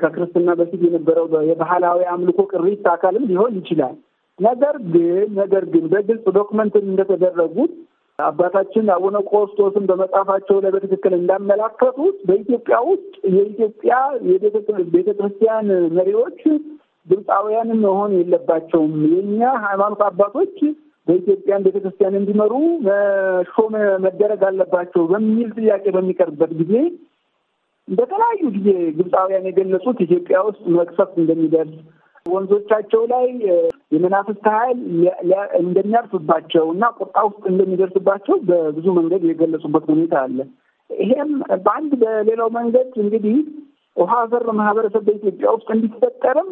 ከክርስትና 0.00 0.48
በፊት 0.60 0.80
የነበረው 0.86 1.26
የባህላዊ 1.50 2.00
አምልኮ 2.12 2.40
ቅሪት 2.52 2.86
አካልም 2.94 3.28
ሊሆን 3.30 3.54
ይችላል። 3.60 3.96
ነገር 4.38 4.74
ግን 4.92 5.28
ነገር 5.38 5.64
ግን 5.72 5.84
በግልጽ 5.92 6.26
document 6.36 6.74
እንደተደረጉት 6.82 7.72
አባታችን 8.18 8.86
አቡነ 8.94 9.16
ቆስጦስን 9.30 9.84
በመጽሐፋቸው 9.88 10.56
ላይ 10.62 10.70
በትክክል 10.74 11.12
እንዳመላከቱት 11.18 12.16
በኢትዮጵያ 12.28 12.76
ውስጥ 12.88 13.12
የኢትዮጵያ 13.34 13.94
የቤተ 14.30 14.56
ክርስቲያን 15.18 15.66
መሪዎች 15.98 16.40
ግብፃውያንም 17.08 17.80
መሆን 17.86 18.12
የለባቸውም። 18.18 18.94
የእኛ 19.12 19.42
ሃይማኖት 19.64 20.02
አባቶች 20.08 20.56
በኢትዮጵያን 21.08 21.64
ቤተ 21.66 21.76
ክርስቲያን 21.78 22.18
እንዲመሩ 22.18 22.52
መሾም 22.86 23.74
መደረግ 24.04 24.42
አለባቸው 24.48 25.04
በሚል 25.12 25.48
ጥያቄ 25.58 25.84
በሚቀርብበት 25.96 26.52
ጊዜ 26.60 26.74
በተለያዩ 27.88 28.42
ጊዜ 28.56 28.68
ግብፃውያን 28.96 29.46
የገለጹት 29.48 29.98
ኢትዮጵያ 30.06 30.38
ውስጥ 30.48 30.62
መቅሰፍት 30.76 31.14
እንደሚደርስ 31.22 31.76
ወንዞቻቸው 32.26 33.02
ላይ 33.12 33.26
የመናፍስት 33.92 34.46
ኃይል 34.56 34.80
እንደሚያርፍባቸው 35.62 36.64
እና 36.74 36.90
ቁጣ 36.98 37.16
ውስጥ 37.28 37.42
እንደሚደርስባቸው 37.52 38.36
በብዙ 38.48 38.86
መንገድ 38.98 39.22
የገለጹበት 39.28 39.86
ሁኔታ 39.92 40.14
አለ። 40.24 40.38
ይሄም 40.90 41.30
በአንድ 41.64 41.92
በሌላው 42.02 42.50
መንገድ 42.58 42.90
እንግዲህ 43.04 43.38
ውሃ 43.96 44.12
ዘር 44.32 44.46
ማህበረሰብ 44.58 45.02
በኢትዮጵያ 45.06 45.48
ውስጥ 45.56 45.68
እንዲፈጠርም 45.76 46.50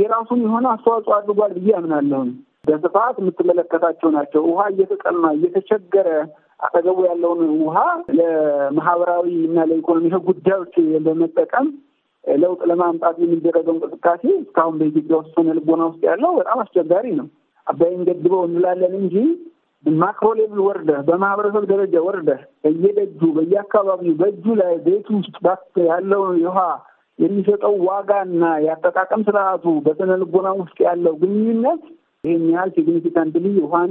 የራሱን 0.00 0.40
የሆነ 0.46 0.66
አስተዋጽኦ 0.72 1.14
አድርጓል 1.18 1.52
ብዬ 1.58 1.74
አምናለሁኝ። 1.78 2.30
በስፋት 2.68 3.16
የምትመለከታቸው 3.20 4.08
ናቸው። 4.16 4.42
ውሃ 4.50 4.62
እየተጠማ 4.72 5.22
እየተቸገረ 5.36 6.08
አጠገቡ 6.60 6.98
ያለውን 7.08 7.42
ውሃ 7.60 7.76
ለማህበራዊ 8.18 9.26
እና 9.48 9.66
ለኢኮኖሚ 9.70 10.08
ጉዳዮች 10.28 10.74
በመጠቀም 11.04 11.66
ለውጥ 12.24 12.60
ለማምጣት 12.70 13.16
የሚደረገው 13.22 13.74
እንቅስቃሴ 13.76 14.22
እስካሁን 14.40 14.74
በኢትዮጵያ 14.80 15.18
ውስጥ 15.20 15.32
ስነ 15.36 15.52
ልቦና 15.58 15.82
ውስጥ 15.90 16.02
ያለው 16.08 16.32
በጣም 16.38 16.58
አስቸጋሪ 16.64 17.06
ነው። 17.20 17.28
አባይን 17.66 18.02
ገድበው 18.08 18.42
እንላለን 18.48 18.94
እንጂ 19.00 19.14
micro 19.84 20.28
level 20.38 20.60
ወርደህ 20.66 21.00
በማህበረሰብ 21.08 21.64
ደረጃ 21.70 21.96
ወርደህ 22.06 22.40
በየደጁ 22.64 23.20
በየአካባቢው 23.36 24.14
በእጁ 24.20 24.54
ላይ 24.60 24.74
ቤት 24.86 25.08
ውስጥ 25.16 25.36
ያለውን 25.88 26.36
የውሃ 26.42 26.60
የሚሰጠው 27.18 27.74
ዋጋና 27.86 28.42
የአጠቃቀም 28.64 29.22
ስርዓቱ 29.28 29.64
በስነ 29.86 30.12
ልቦና 30.20 30.48
ውስጥ 30.60 30.78
ያለው 30.86 31.14
ግንኙነት 31.22 31.84
ይህን 32.24 32.44
ያህል 32.50 32.70
significantly 32.76 33.46
ውሃን 33.64 33.90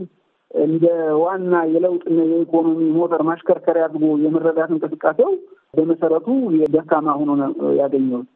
እንደ 0.62 0.86
ዋና 1.22 1.54
የለውጥና 1.74 2.20
የኢኮኖሚ 2.30 2.82
ሞተር 2.98 3.22
ማሽከርከሪያ 3.30 3.86
አድርጎ 3.88 4.10
የመረዳት 4.24 4.70
እንቅስቃሴው 4.74 5.32
በመሰረቱ 5.74 6.28
የደካማ 6.58 7.16
ሆኖ 7.20 7.32
ያገኘሁት። 7.80 8.28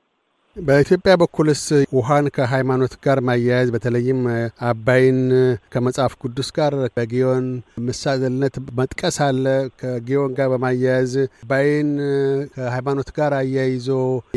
በኢትዮጵያ 0.56 1.14
በኩልስ 1.20 1.62
ውሃን 1.96 2.26
ከሃይማኖት 2.36 2.94
ጋር 3.06 3.18
ማያያዝ 3.28 3.68
በተለይም 3.74 4.20
አባይን 4.70 5.20
ከመጽሐፍ 5.74 6.14
ቅዱስ 6.22 6.50
ጋር 6.58 6.74
በጊዮን 6.96 7.46
ምሳሌነት 7.86 8.56
መጥቀስ 8.80 9.18
አለ። 9.28 9.46
ከጊዮን 9.82 10.34
ጋር 10.40 10.50
በማያያዝ 10.54 11.14
አባይን 11.40 11.92
ከሃይማኖት 12.56 13.12
ጋር 13.20 13.34
አያይዞ 13.40 13.88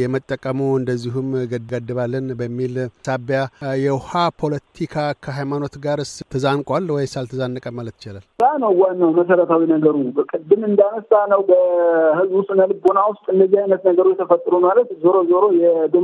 የመጠቀሙ 0.02 0.60
እንደዚሁም 0.76 1.28
ገድባለን 1.72 2.28
በሚል 2.40 2.76
ሳቢያ 3.08 3.40
የውሃ 3.82 4.12
ፖለቲካ 4.42 4.94
ከሃይማኖት 5.24 5.76
ጋርስ 5.84 6.12
ተዛንቋል 6.34 6.88
ወይስ 6.96 7.16
አልተዛነቀ 7.20 7.66
ማለት 7.78 7.96
ይቻላል? 7.98 8.24
ነው 8.62 8.72
ዋናው 8.80 9.10
መሰረታዊ 9.16 9.62
ነገሩ። 9.72 9.96
ቅድም 10.30 10.62
እንዳነሳ 10.68 11.10
ነው 11.32 11.40
በህዝቡ 11.48 12.42
ስነ 12.48 12.60
ልቦና 12.70 13.00
ውስጥ 13.10 13.24
እንደዚህ 13.34 13.58
አይነት 13.62 13.82
ነገሮች 13.88 14.16
ተፈጥሮ 14.20 14.54
ማለት 14.64 14.88
ዞሮ 15.02 15.16
ዞሮ 15.30 15.44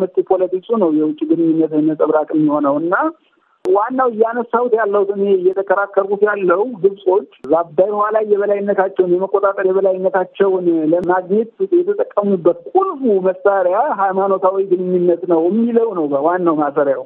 የዶሜስቲክ 0.02 0.26
ፖለቲክሱ 0.30 0.70
ነው 0.82 0.90
የውጭ 0.98 1.20
ግንኙነት 1.30 1.72
ነጸብራቅ 1.88 2.28
የሚሆነው 2.34 2.74
እና 2.82 2.94
ዋናው 3.64 4.08
እያነሳሁት 4.12 4.72
ያለው 4.78 5.02
እኔ 5.14 5.24
እየተከራከርኩት 5.32 6.22
ያለው 6.28 6.60
ግብጾች 6.82 7.30
በአባይ 7.50 7.90
ውሃ 7.94 8.06
ላይ 8.14 8.24
የበላይነታቸውን 8.30 9.12
የመቆጣጠር 9.14 9.66
የበላይነታቸውን 9.68 10.66
ለማግኘት 10.92 11.50
የተጠቀሙበት 11.80 12.60
ቁልፉ 12.72 13.20
መሳሪያ 13.28 13.80
ሃይማኖታዊ 14.00 14.64
ግንኙነት 14.72 15.24
ነው 15.32 15.42
የሚለው 15.50 15.90
ነው 15.98 16.06
ዋናው 16.28 16.56
ማሰሪያው። 16.62 17.04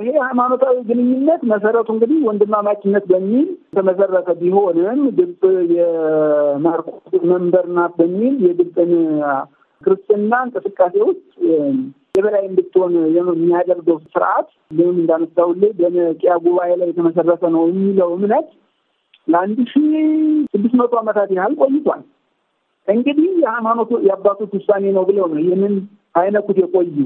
ይሄ 0.00 0.14
ሃይማኖታዊ 0.24 0.76
ግንኙነት 0.88 1.42
መሰረቱ 1.50 1.88
እንግዲህ 1.94 2.18
ወንድማማችነት 2.28 3.04
በሚል 3.12 3.46
የተመሰረተ 3.66 4.30
ቢሆንም 4.40 5.00
ግብጽ 5.18 5.42
የማርቆስ 5.74 6.96
መንበር 7.30 7.66
ናት 7.76 7.92
በሚል 8.00 8.34
የግብፅን 8.46 8.92
ክርስትና 9.88 10.32
እንቅስቃሴ 10.44 10.94
ውስጥ 11.08 11.26
የበላይ 12.14 12.42
እንድትሆን 12.48 12.92
የሚያደርገው 13.16 13.96
ስርዓት 14.06 14.48
ምንም 14.70 14.96
እንዳነሳሁልህ 15.00 15.70
በኒቅያ 15.78 16.32
ጉባኤ 16.44 16.70
ላይ 16.80 16.88
የተመሰረተ 16.90 17.50
ነው 17.54 17.62
የሚለው 17.70 18.10
እምነት 18.16 18.48
ለአንድ 19.28 19.58
ሺ 19.70 19.80
ስድስት 20.52 20.74
መቶ 20.80 20.92
ዓመታት 21.00 21.30
ያህል 21.36 21.54
ቆይቷል። 21.60 22.02
እንግዲህ 22.88 23.30
የሃይማኖቱ 23.42 23.90
የአባቶች 24.06 24.52
ውሳኔ 24.58 24.84
ነው 24.96 25.04
ብለው 25.08 25.26
ነው 25.32 25.40
ይህንን 25.42 25.74
አይነኩት 26.14 26.58
የቆዩ 26.62 26.96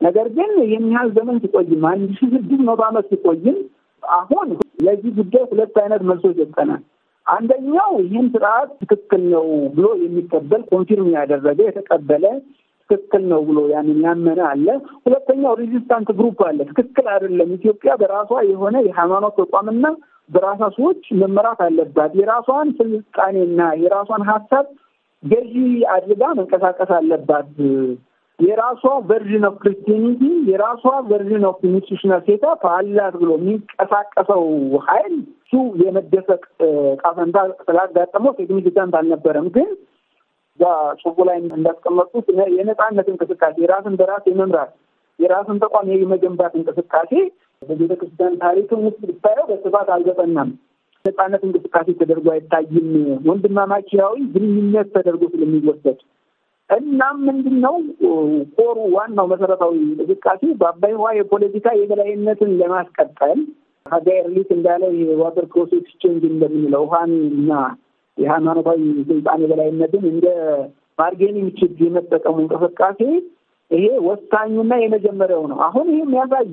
ነገር 0.00 0.26
ግን 0.36 0.50
ይህን 0.64 0.86
ያህል 0.94 1.10
ዘመን 1.18 1.36
ሲቆይም 1.42 1.84
አንድ 1.90 2.08
ሺ 2.18 2.30
ስድስት 2.32 2.62
መቶ 2.68 2.80
ዓመት 2.88 3.06
ሲቆይም 3.12 3.58
አሁን 4.02 4.48
ለዚህ 4.84 5.12
ጉዳይ 5.18 5.44
ሁለት 5.50 5.76
አይነት 5.82 6.02
መልሶች 6.08 6.38
ሰጠናል። 6.42 6.82
አንደኛው 7.26 7.92
ይህን 8.04 8.26
ስርዓት 8.32 8.70
ትክክል 8.82 9.22
ነው 9.34 9.44
ብሎ 9.74 9.86
የሚቀበል 10.02 10.62
confirm 10.70 11.08
ያደረገ 11.16 11.58
የተቀበለ 11.66 12.24
ትክክል 12.90 13.22
ነው 13.32 13.40
ብሎ 13.48 13.58
ያንን 13.72 13.98
ያመነ 14.06 14.40
አለ። 14.48 14.66
ሁለተኛው 15.04 15.52
resistant 15.60 16.08
group 16.18 16.40
አለ። 16.48 16.58
ትክክል 16.70 17.06
አይደለም፣ 17.12 17.50
ኢትዮጵያ 17.58 17.92
በራሷ 18.00 18.30
የሆነ 18.50 18.76
የሃይማኖት 18.86 19.36
ተቋምና 19.40 19.84
በራሷ 20.30 20.60
ሰዎች 20.76 21.02
መመራት 21.20 21.60
አለባት፣ 21.66 22.12
የራሷን 22.20 22.68
ስልጣኔና 22.78 23.60
የራሷን 23.82 24.24
ሀሳብ 24.30 24.66
ገዢ 25.22 25.54
አድርጋ 25.94 26.22
መንቀሳቀስ 26.38 26.90
አለባት 26.98 27.50
የራሷ 28.38 28.82
version 29.08 29.44
of 29.48 29.56
Christianity 29.62 30.20
የራሷ 30.48 30.82
version 31.10 31.44
of 31.48 31.58
institutional 31.68 32.20
setup 32.26 32.62
አላት 32.72 33.14
ብሎ 33.20 33.30
የሚንቀሳቀሰው 33.36 34.42
ኃይል 34.86 35.14
እሱ 35.42 35.52
የመደሰቅ 35.82 36.42
እጣ 37.02 37.18
ፈንታ 37.18 37.36
ስላጋጠመው 37.66 38.32
significant 38.38 38.94
አልነበረም። 39.00 39.48
ግን 39.56 39.68
ጽሑፉ 40.98 41.18
ላይ 41.28 41.36
እንዳስቀመጡት 41.50 42.26
የነፃነት 42.56 43.06
እንቅስቃሴ 43.12 43.54
የራስን 43.62 43.94
በራስ 44.00 44.24
የመምራት 44.30 44.72
የራስን 45.18 45.60
ተቋም 45.62 45.88
የመገንባት 45.94 46.52
እንቅስቃሴ 46.58 47.12
በቤተ 47.62 47.92
ክርስቲያን 48.00 48.34
ታሪክም 48.42 48.80
ውስጥ 48.86 49.00
ብታየው 49.08 49.46
በስፋት 49.50 49.88
አልገጠናም። 49.94 50.50
ነፃነት 51.04 51.42
እንቅስቃሴ 51.46 51.88
ተደርጎ 52.00 52.26
አይታይም። 52.34 52.88
ወንድማማችያዊ 53.28 54.16
ግንኙነት 54.34 54.88
ተደርጎ 54.96 55.22
ስለሚወሰድ 55.32 56.00
እናም 56.72 57.16
ምንድን 57.26 57.56
ነው 57.64 57.74
core 58.56 58.69
ኡ 58.69 58.76
ዋናው 58.94 59.26
መሰረታዊ 59.32 59.72
እንቅስቃሴ 59.86 60.42
በአባይ 60.60 60.94
ውሃ 60.98 61.10
የፖለቲካ 61.16 61.66
የበላይነትን 61.78 62.52
ለማስቀጠል 62.60 63.40
ሀጋይ 63.86 64.18
ኤርሊክ 64.26 64.50
እንዳለው 64.56 64.90
የ 65.00 65.13
water 65.13 65.46
cross 65.52 65.88
exchange 66.02 66.24
እንደምንለው 66.30 66.84
ውሃን 66.86 67.12
እና 67.32 67.52
የሃይማኖታዊ 68.18 68.80
ስልጣን 69.10 69.42
የበላይነትን 69.44 70.04
እንደ 70.12 70.26
bargaining 70.98 71.50
chip 71.60 71.78
የመጠቀሙ 71.84 72.36
እንቅስቃሴ 72.42 73.00
ይሄ 73.70 73.86
ወሳኙና 74.06 74.72
የመጀመሪያው 74.82 75.44
ነው። 75.52 75.58
አሁን 75.66 75.86
ይሄ 75.92 76.00
የሚያሳይ 76.02 76.48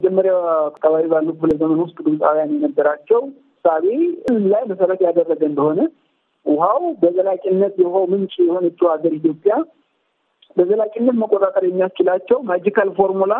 መጀመሪያው 0.00 0.38
አካባቢ 0.68 1.04
ባሉ 1.12 1.28
ክፍለ 1.34 1.52
ዘመን 1.60 1.80
ውስጥ 1.84 1.98
ግብፃውያን 2.06 2.54
የነበራቸው 2.56 3.20
እሳቤ 3.64 3.86
ላይ 4.52 4.62
መሰረት 4.70 5.00
ያደረገ 5.06 5.40
እንደሆነ 5.50 5.80
ውሃው 6.46 6.82
በዘላቂነት 7.02 7.74
የውሃው 7.80 8.04
ምንጭ 8.12 8.34
የሆነችው 8.42 8.86
ሀገር 8.92 9.12
ኢትዮጵያ 9.16 9.54
በዘላቂነት 10.56 11.16
መቆጣጠር 11.20 11.64
የሚያስችላቸው 11.66 12.38
magical 12.50 12.88
formula 12.98 13.34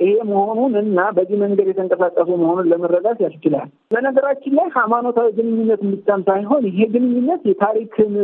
ይሄ 0.00 0.14
መሆኑን 0.28 0.72
እና 0.80 0.98
በዚህ 1.16 1.36
መንገድ 1.42 1.66
የተንቀሳቀሱ 1.70 2.28
መሆኑን 2.40 2.68
ለመረዳት 2.70 3.18
ያስችላል። 3.24 3.68
በነገራችን 3.92 4.54
ላይ 4.58 4.66
ሃይማኖታዊ 4.76 5.28
ግንኙነት 5.36 5.82
ብቻም 5.90 6.22
ሳይሆን 6.28 6.62
ይሄ 6.70 6.86
ግንኙነት 6.94 7.42
የታሪክን 7.50 8.14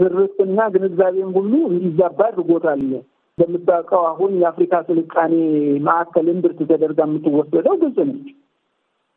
ትርክትና 0.00 0.66
ግንዛቤን 0.74 1.30
ሁሉ 1.36 1.52
እንዲዛባ 1.70 2.20
አድርጎታል። 2.28 2.82
እንደምታውቀው 3.38 4.02
አሁን 4.08 4.32
የአፍሪካ 4.40 4.82
ስልጣኔ 4.88 5.34
ማዕከል 5.86 6.26
እምብርት 6.32 6.58
ተደርጋ 6.70 7.00
የምትወሰደው 7.08 7.76
ግብጽ 7.82 7.98
ነች። 8.08 8.26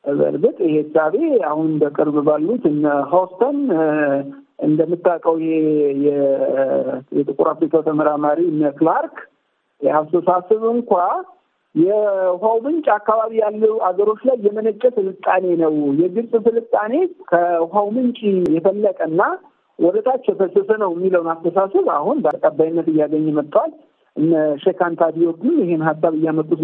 በእርግጥ 0.05 0.57
ይሄ 0.65 0.77
እሳቤ 0.85 1.15
አሁን 1.49 1.69
በቅርብ 1.81 2.15
ባሉት 2.27 2.63
እነ 2.71 2.85
ሆስተን 3.11 3.59
እንደምታውቀው 4.63 5.35
ይሄ 5.43 5.53
የጥቁር 7.15 7.47
አፍሪካው 7.51 7.81
ተመራማሪ 7.87 8.39
ክላርክ 8.77 9.15
የአስተሳሰብ 9.81 10.61
እንኳ 10.73 10.91
የውሃው 11.75 12.57
ምንጭ 12.65 12.85
አካባቢ 12.95 13.31
ያሉ 13.41 13.63
አገሮች 13.87 14.19
ላይ 14.27 14.35
የመነጨ 14.45 14.83
ስልጣኔ 14.97 15.45
ነው። 15.63 15.73
የግብፅ 16.01 16.33
ስልጣኔ 16.47 16.93
ከውሃው 17.31 17.87
ምንጭ 17.95 18.19
የፈለቀና 18.55 19.21
ወደ 19.79 19.97
ታች 20.07 20.25
የፈሰሰ 20.31 20.69
ነው 20.83 20.91
የሚለውን 20.95 21.31
አስተሳሰብ 21.33 21.85
አሁን 21.95 22.17
በተቀባይነት 22.25 22.87
እያገኘ 22.91 23.27
መጥተዋል። 23.37 23.71
እነ 24.15 24.31
ሼክ 24.63 24.79
አንታ 24.87 25.03
ይህን 25.59 25.83
ሀሳብ 25.87 26.13
እያመጡት 26.17 26.59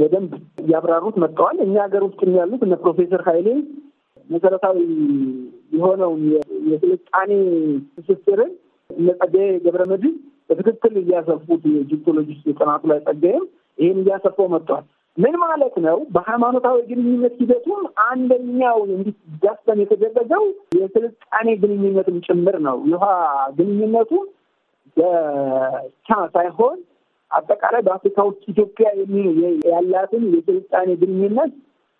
በደንብ 0.00 0.32
እያብራሩት 0.62 1.16
መጥተዋል። 1.24 1.56
እኛ 1.64 1.74
ሀገር 1.86 2.02
ውስጥ 2.08 2.20
ያሉት 2.36 2.62
እነ 2.66 2.74
ፕሮፌሰር 2.84 3.22
ኃይሌ 3.28 3.48
መሰረታዊ 4.30 4.78
የሆነውን 5.72 6.22
የስልጣኔ 6.68 7.30
ትስስርን 7.98 8.52
እነ 8.90 9.08
ጸጋዬ 9.20 9.48
ገብረመድህን 9.64 10.14
በትክክል 10.50 10.94
እያሰፉት 11.00 11.62
የጂፕቶሎጂስት 11.74 12.46
ጥናቱ 12.58 12.82
ላይ 12.90 12.98
ጸጋዬም 13.06 13.44
ይህን 13.78 13.98
እያሰፋው 14.02 14.48
መጥቷል። 14.54 14.84
ምን 15.16 15.34
ማለት 15.42 15.74
ነው? 15.84 15.96
በሃይማኖታዊ 16.14 16.78
ግንኙነት 16.88 17.34
ሂደቱም 17.40 17.82
አንደኛው 18.06 18.78
እንዲዳሰን 18.88 19.78
የተደረገው 19.82 20.44
የስልጣኔ 20.78 21.48
ግንኙነትም 21.62 22.16
ጭምር 22.26 22.56
ነው። 22.66 22.78
ይህ 22.90 23.04
ግንኙነቱ 23.58 24.10
ብቻ 24.96 26.08
ሳይሆን 26.34 26.76
አጠቃላይ 27.30 27.82
በአፍሪካ 27.86 28.18
ውስጥ 28.26 28.42
ኢትዮጵያ 28.52 28.88
ያላትን 29.68 30.24
የስልጣኔ 30.34 30.90
ግንኙነት 31.00 31.52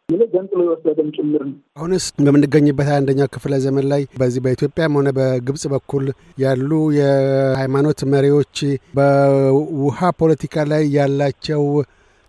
ገንጥሎ 0.09 0.59
የወሰደም 0.65 1.07
ጭምር 1.17 1.43
ነው። 1.47 1.55
አሁንስ 1.79 2.05
በምንገኝበት 2.25 2.89
አንደኛው 2.97 3.29
ክፍለ 3.35 3.55
ዘመን 3.65 3.87
ላይ 3.93 4.03
በዚህ 4.21 4.41
በኢትዮጵያም 4.45 4.97
ሆነ 4.99 5.09
በግብጽ 5.19 5.65
በኩል 5.73 6.05
ያሉ 6.43 6.71
የሃይማኖት 6.99 8.01
መሪዎች 8.15 8.57
በውሃ 8.99 10.11
ፖለቲካ 10.21 10.65
ላይ 10.73 10.83
ያላቸው 10.97 11.63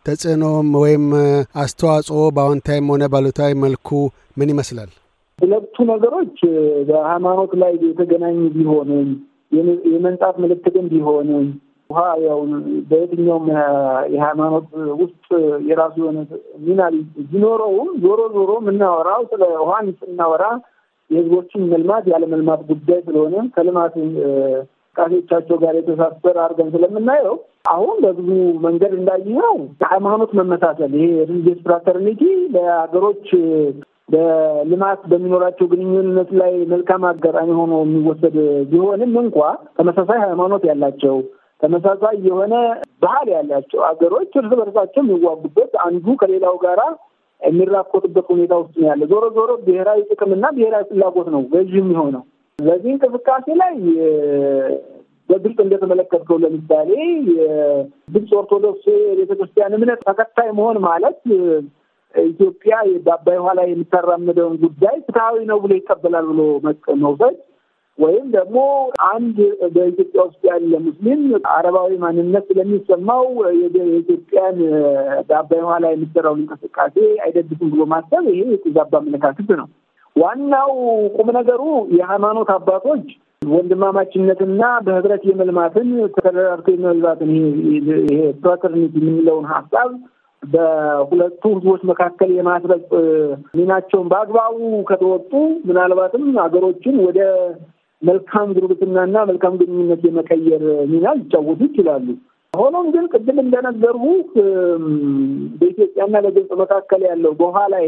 ተጽዕኖም 0.06 0.70
ወይም 0.84 1.06
አስተዋጽኦ 1.62 2.22
በአዎንታዊም 2.36 2.90
ሆነ 2.94 3.04
ባሉታዊ 3.14 3.52
መልኩ 3.64 3.90
ምን 4.38 4.52
ይመስላል? 4.54 4.90
ሁለቱ 5.40 5.76
ነገሮች 5.92 6.38
በሃይማኖት 6.90 7.54
ላይ 7.62 7.74
የተገናኙ 7.86 8.40
ቢሆንም 8.56 9.08
የመንጻት 9.92 10.36
ምልክትም 10.44 10.86
ቢሆንም 10.94 11.48
ውሃ 11.90 12.00
ያው 12.24 12.40
በየትኛውም 12.90 13.46
የሃይማኖት 14.14 14.70
ውስጥ 15.02 15.28
የራሱ 15.70 15.96
የሆነ 16.02 16.20
ሚና 16.66 16.82
ቢኖረውም 17.32 17.90
ዞሮ 18.04 18.22
ዞሮ 18.36 18.52
የምናወራው 18.60 19.22
ስለ 19.32 19.44
ውሃን 19.62 19.90
ስናወራ 20.00 20.46
የህዝቦችን 21.10 21.70
መልማት 21.74 22.06
ያለ 22.12 22.24
መልማት 22.32 22.62
ጉዳይ 22.70 23.00
ስለሆነ 23.08 23.44
ከልማት 23.56 23.94
እንቅስቃሴዎቻቸው 24.04 25.58
ጋር 25.64 25.74
የተሳሰረ 25.78 26.38
አድርገን 26.44 26.72
ስለምናየው 26.76 27.36
አሁን 27.74 27.96
በብዙ 28.04 28.30
መንገድ 28.66 28.94
እንዳየኸው 28.98 29.54
የሃይማኖት 29.82 30.32
መመሳሰል 30.40 30.92
ይሄ 30.98 31.08
religious 31.30 31.60
fraternity 31.66 32.22
ለሀገሮች 32.56 33.28
በልማት 34.10 35.02
በሚኖራቸው 35.12 35.66
ግንኙነት 35.72 36.30
ላይ 36.42 36.54
መልካም 36.74 37.06
አጋጣሚ 37.10 37.50
ሆኖ 37.60 37.74
የሚወሰድ 37.84 38.36
ቢሆንም 38.72 39.14
እንኳ 39.24 39.38
ተመሳሳይ 39.80 40.20
ሃይማኖት 40.26 40.64
ያላቸው 40.70 41.16
ተመሳሳይ 41.62 42.16
የሆነ 42.28 42.54
ባህል 43.04 43.28
ያላቸው 43.34 43.80
ሀገሮች 43.88 44.32
እርስ 44.40 44.52
በርሳቸው 44.60 45.02
የሚዋጉበት 45.04 45.74
አንዱ 45.86 46.16
ከሌላው 46.22 46.56
ጋራ 46.64 46.82
የሚራኮትበት 47.42 48.26
ሁኔታ 48.34 48.54
ውስጥ 48.62 48.76
ነው 48.78 48.88
ያለ። 48.90 49.04
ዞሮ 49.12 49.26
ዞሮ 49.38 49.52
ብሔራዊ 49.66 50.00
ጥቅምና 50.12 50.46
ብሔራዊ 50.58 50.84
ፍላጎት 50.90 51.28
ነው 51.36 51.42
ገዥ 51.54 51.72
የሚሆነው። 51.80 52.24
በዚህ 52.60 52.92
እንቅስቃሴ 52.94 53.48
ላይ 53.62 53.74
በግልጽ 55.30 55.58
እንደተመለከትከው 55.64 56.38
ለምሳሌ 56.44 56.90
የግብፅ 57.32 58.32
ኦርቶዶክስ 58.40 58.86
ቤተክርስቲያን 59.20 59.76
እምነት 59.78 60.02
ተከታይ 60.10 60.50
መሆን 60.58 60.78
ማለት 60.86 61.20
ኢትዮጵያ 62.16 62.74
በአባይ 63.06 63.38
ውሃ 63.40 63.52
ላይ 63.60 63.68
የምታራምደውን 63.72 64.56
ጉዳይ 64.64 64.96
ፍትሐዊ 65.08 65.38
ነው 65.50 65.58
ብሎ 65.64 65.72
ይቀበላል 65.80 66.28
ብሎ 66.32 66.42
መውሰድ 67.02 67.36
ወይም 67.98 68.26
ደግሞ 68.32 68.58
አንድ 69.10 69.38
በኢትዮጵያ 69.76 70.22
ውስጥ 70.26 70.42
ያለ 70.50 70.80
ሙስሊም 70.86 71.22
አረባዊ 71.54 71.92
ማንነት 72.02 72.46
ስለሚሰማው 72.50 73.26
የኢትዮጵያን 73.78 74.58
በአባይ 75.30 75.62
ውሃ 75.64 75.76
ላይ 75.84 75.94
የሚሰራውን 75.94 76.42
እንቅስቃሴ 76.44 76.96
አይደግፍም 77.26 77.70
ብሎ 77.74 77.84
ማሰብ 77.94 78.26
ይሄ 78.32 78.42
የተዛባ 78.54 78.94
አመለካከት 79.02 79.52
ነው። 79.62 79.68
ዋናው 80.16 80.72
ቁም 81.16 81.30
ነገሩ 81.38 81.62
የሃይማኖት 81.98 82.50
አባቶች 82.54 83.06
ወንድማማችነትና 83.52 84.62
በህብረት 84.86 85.24
የመልማትን 85.30 85.90
ተደራርቶ 86.18 86.68
የመልማትን 86.76 87.32
ይሄ 88.10 88.20
ፍራተርኒቲ 88.42 88.96
የምንለውን 89.02 89.48
ሀሳብ 89.52 89.90
በሁለቱ 90.44 91.44
ህዝቦች 91.54 91.82
መካከል 91.92 92.30
የማስረጽ 92.34 92.88
ሚናቸውን 93.58 94.10
በአግባቡ 94.12 94.58
ከተወጡ 94.90 95.32
ምናልባትም 95.68 96.26
ሀገሮችን 96.44 96.96
ወደ 97.06 97.20
መልካም 98.06 98.48
ጉርብትናና 98.56 99.18
መልካም 99.30 99.54
ግንኙነት 99.62 100.02
የመቀየር 100.08 100.64
ሚና 100.92 101.14
ሊጫወቱ 101.20 101.62
ይችላሉ። 101.68 102.08
ሆኖም 102.54 102.88
ግን 102.94 103.06
ቅድም 103.14 103.38
እንደነገርሁ 103.44 104.04
በኢትዮጵያና 105.60 106.16
በግብጽ 106.26 106.52
መካከል 106.62 107.02
ያለው 107.10 107.34
በውሃ 107.40 107.60
ላይ 107.74 107.88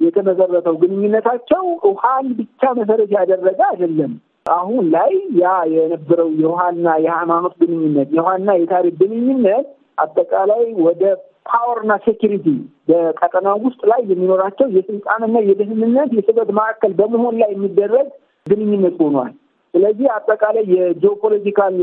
የተመሰረተው 0.00 0.74
ግንኙነታቸው 0.82 1.62
ውሃን 1.88 2.26
ብቻ 2.38 2.70
መሰረት 2.78 3.10
ያደረገ 3.16 3.60
አይደለም። 3.70 4.12
አሁን 4.52 4.84
ላይ 4.94 5.10
ያ 5.40 5.46
የነበረው 5.72 6.28
የውሃና 6.42 6.86
የሃይማኖት 7.04 7.54
ግንኙነት 7.62 8.08
የውሃና 8.16 8.50
የታሪክ 8.60 8.94
ግንኙነት 9.02 9.66
አጠቃላይ 9.98 10.62
ወደ 10.86 11.02
power 11.50 11.76
ና 11.76 11.92
security 12.06 12.46
በቀጠና 12.88 13.48
ውስጥ 13.64 13.80
ላይ 13.90 14.00
የሚኖራቸው 14.10 14.66
የስልጣንና 14.76 15.36
የደህንነት 15.48 16.10
የስበት 16.18 16.50
ማዕከል 16.58 16.92
በመሆን 16.98 17.36
ላይ 17.42 17.50
የሚደረግ 17.54 18.08
ግንኙነት 18.46 18.96
ሆኗል። 19.04 19.32
ስለዚህ 19.74 20.06
አጠቃላይ 20.14 20.64
የ 20.74 20.88
geopolitical 20.88 21.74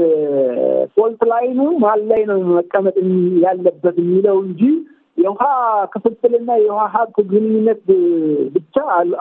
fault 0.96 1.22
line 1.32 1.50
ኡ 1.50 1.60
ማን 1.84 2.02
ላይ 2.12 2.22
ነው 2.30 2.40
መቀመጥ 2.52 2.96
ያለበት 3.44 3.96
የሚለው 4.02 4.38
እንጂ 4.46 4.62
የውሃ 5.18 5.44
ክፍፍልና 5.94 6.52
የውሃ 6.62 6.86
ሀብት 6.96 7.18
ግንኙነት 7.30 7.84
ብቻ 8.56 8.76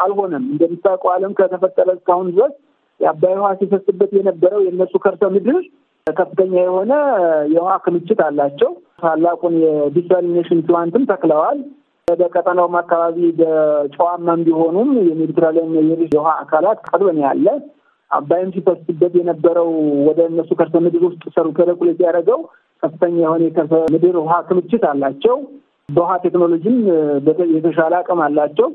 አልሆነም። 0.05 0.45
እንደምታውቀው 0.53 1.11
ዓለም 1.15 1.35
ከተፈጠረ 1.39 1.89
እስካሁን 1.99 2.29
ድረስ 2.33 2.55
የአባይ 3.01 3.35
ውሃ 3.39 3.51
ሲፈስበት 3.61 4.11
የነበረው 4.19 4.61
የእነሱ 4.65 4.95
ከርሰ 5.05 5.31
ምድር 5.35 5.59
ከፍተኛ 6.07 6.55
የሆነ 6.63 6.93
የውሃ 7.53 7.75
ክምችት 7.85 8.21
አላቸው። 8.27 8.71
ታላቁን 9.01 9.55
የ 9.63 9.77
desalination 9.77 10.61
plant 10.67 10.95
ም 10.95 11.07
ተክለዋል። 11.11 11.59
በቀጠናውም 12.09 12.75
አካባቢ 12.81 13.19
በጨዋማም 13.39 14.41
ቢሆኑም 14.47 14.91
የሜዲትራኒያን 15.07 15.73
የውሃ 16.07 16.31
አካላት 16.43 16.81
ቅርብ 16.89 17.07
ያለ 17.23 17.47
አባይም 18.15 18.51
ሲፈስበት 18.55 19.13
የነበረው 19.19 19.69
ወደ 20.09 20.21
እነሱ 20.31 20.51
ከርሰ 20.59 20.75
ምድር 20.85 21.03
ውስጥ 21.09 21.23
circulate 21.35 22.01
ያደረገው 22.05 22.41
ከፍተኛ 22.83 23.17
የሆነ 23.25 23.43
የከርሰ 23.47 23.75
ምድር 23.95 24.17
ውሃ 24.23 24.35
ክምችት 24.49 24.83
አላቸው። 24.91 25.37
በውሃ 25.89 26.13
ቴክኖሎጂም 26.25 26.77
የተሻለ 27.57 27.95
አቅም 27.99 28.21
አላቸው። 28.27 28.69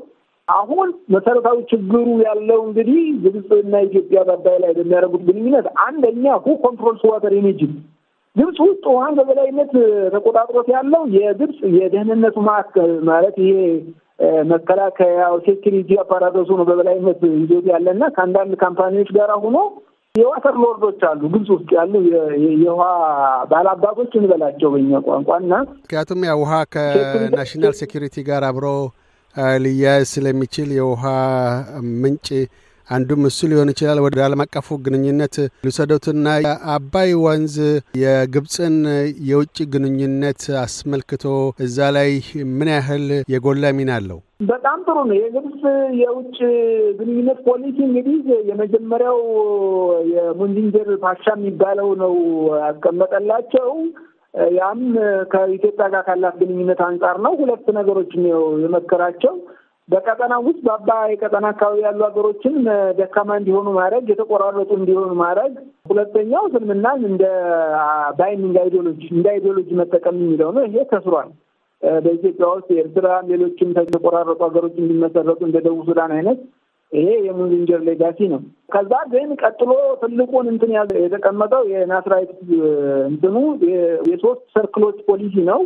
አሁን 0.48 0.88
መሰረታዊ 1.14 1.58
ችግሩ 1.70 2.06
ያለው 2.24 2.60
እንግዲህ 2.66 3.00
ግብፅና 3.24 3.74
ኢትዮጵያ 3.86 4.20
በአባይ 4.28 4.56
ላይ 4.62 4.72
በሚያደርጉት 4.78 5.22
ግንኙነት 5.28 5.66
አንደኛ 5.84 6.34
who 6.44 6.54
controls 6.64 7.02
water 7.10 7.27
in 7.27 7.34
Egypt 7.36 7.60
ግብፅ 8.36 8.58
ውስጥ 8.64 8.84
ውሃን 8.92 9.14
በበላይነት 9.18 9.72
ተቆጣጥሮት 10.14 10.68
ያለው 10.74 11.02
የግብፅ 11.16 11.58
የደህንነቱ 11.78 12.36
ማዕከል 12.48 12.92
ማለት 13.08 13.36
ይሄ 13.44 13.56
መከላከያው 14.50 15.34
security 15.46 15.90
apparatus 16.02 16.41
ኡ 16.41 16.50
ነው 16.58 16.66
በበላይነት 16.68 17.20
ይዞት 17.34 17.66
ያለና 17.72 18.02
ከአንዳንድ 18.16 18.52
company 18.62 18.92
ዎች 18.92 19.10
ጋር 19.18 19.30
ሆኖ 19.44 19.58
የ 20.14 20.25
water 20.25 20.54
lord 20.62 20.81
ኦች 20.81 21.00
አሉ 21.08 21.20
ግብጽ 21.32 21.48
ውስጥ 21.54 21.68
ያሉ 21.76 21.92
የውሃ 22.62 22.86
ባላባቶች 23.50 24.12
እንበላቸው 24.20 24.70
በኛ 24.74 25.00
ቋንቋ 25.06 25.30
እና 25.42 25.52
ምክንያቱም 25.76 26.24
ያ 26.28 26.34
ውሃ 26.40 26.54
ከ 26.74 26.94
national 26.94 27.74
security 27.80 28.24
ጋር 28.28 28.44
አብሮ 28.48 28.66
ሊያያዝ 29.64 30.04
ስለሚችል 30.14 30.70
የውሃ 30.78 31.04
ምንጭ 32.02 32.28
አንዱም 32.90 33.22
እሱ 33.28 33.48
ሊሆን 33.50 33.68
ይችላል። 33.72 33.98
ወደ 34.04 34.18
ዓለም 34.24 34.40
አቀፉ 34.44 34.76
ግንኙነት 34.86 35.34
ልውሰድዎትና 35.64 36.26
አባይ 36.74 37.10
ወንዝ 37.24 37.54
የግብፅን 38.02 38.76
የውጭ 39.28 39.58
ግንኙነት 39.74 40.42
አስመልክቶ 40.62 41.24
እዛ 41.66 41.90
ላይ 41.96 42.10
ምን 42.56 42.70
ያህል 42.74 43.04
የጎላ 43.34 43.72
ሚና 43.78 43.90
አለው? 43.98 44.18
በጣም 44.50 44.78
ጥሩ 44.86 44.96
ነው። 45.08 45.16
የግብፅ 45.18 45.62
የውጭ 46.00 46.38
ግንኙነት 47.00 47.40
ፖሊሲ 47.48 47.78
እንግዲህ 47.88 48.18
የመጀመሪያው 48.50 49.18
የሙንዚንገር 50.14 50.90
ፓሻ 51.04 51.24
የሚባለው 51.36 51.90
ነው 52.02 52.14
ያስቀመጠላቸው። 52.62 53.70
ያም 54.56 54.80
ከኢትዮጵያ 55.32 55.86
ጋር 55.92 56.02
ካላት 56.08 56.34
ግንኙነት 56.42 56.80
አንጻር 56.86 57.16
ነው። 57.24 57.32
ሁለት 57.40 57.66
ነገሮች 57.78 58.12
ነው 58.24 58.42
የመከራቸው 58.64 59.34
በቀጠና 59.90 60.34
ውስጥ 60.44 60.60
በአባይ 60.66 61.12
ቀጠና 61.20 61.46
አካባቢ 61.52 61.78
ያሉ 61.84 62.00
ሀገሮችን 62.06 62.54
ደካማ 62.98 63.36
እንዲሆኑ 63.40 63.68
ማድረግ፣ 63.78 64.04
የተቆራረጡ 64.12 64.70
እንዲሆኑ 64.78 65.10
ማድረግ። 65.20 65.54
ሁለተኛው 65.90 66.44
እስልምናን 66.48 67.00
እንደ 67.10 67.24
binding 68.18 68.56
ideology 68.62 69.02
እንደ 69.14 69.26
ideology 69.34 69.68
መጠቀም 69.80 70.18
የሚለው 70.22 70.50
ነው። 70.56 70.64
ይሄ 70.68 70.84
ተሰርቷል። 70.92 71.30
በኢትዮጵያ 72.02 72.46
ውስጥ 72.54 72.68
የኤርትራ፣ 72.72 73.06
ሌሎችም 73.30 73.68
የተቆራረጡ 73.80 74.40
ሀገሮች 74.48 74.74
እንዲመሰረቱ 74.82 75.40
እንደ 75.48 75.58
ደቡብ 75.66 75.84
ሱዳን 75.88 76.12
አይነት 76.16 76.40
ይሄ 76.92 77.08
የሙንዚንገር 77.26 77.80
legacy 77.88 78.28
ነው። 78.32 78.40
ከዛ 78.72 78.92
ግን 79.12 79.28
ቀጥሎ 79.42 79.70
ትልቁን 80.00 80.46
እንትን 80.52 80.70
የተቀመጠው 81.04 81.62
የ 81.72 81.83
Nasserite 81.83 82.32
እንትኑ 83.10 83.36
የሶስት 84.10 84.42
circle 84.54 84.80
ኦች 84.80 84.98
ፖሊሲ 85.08 85.36
ነው። 85.50 85.60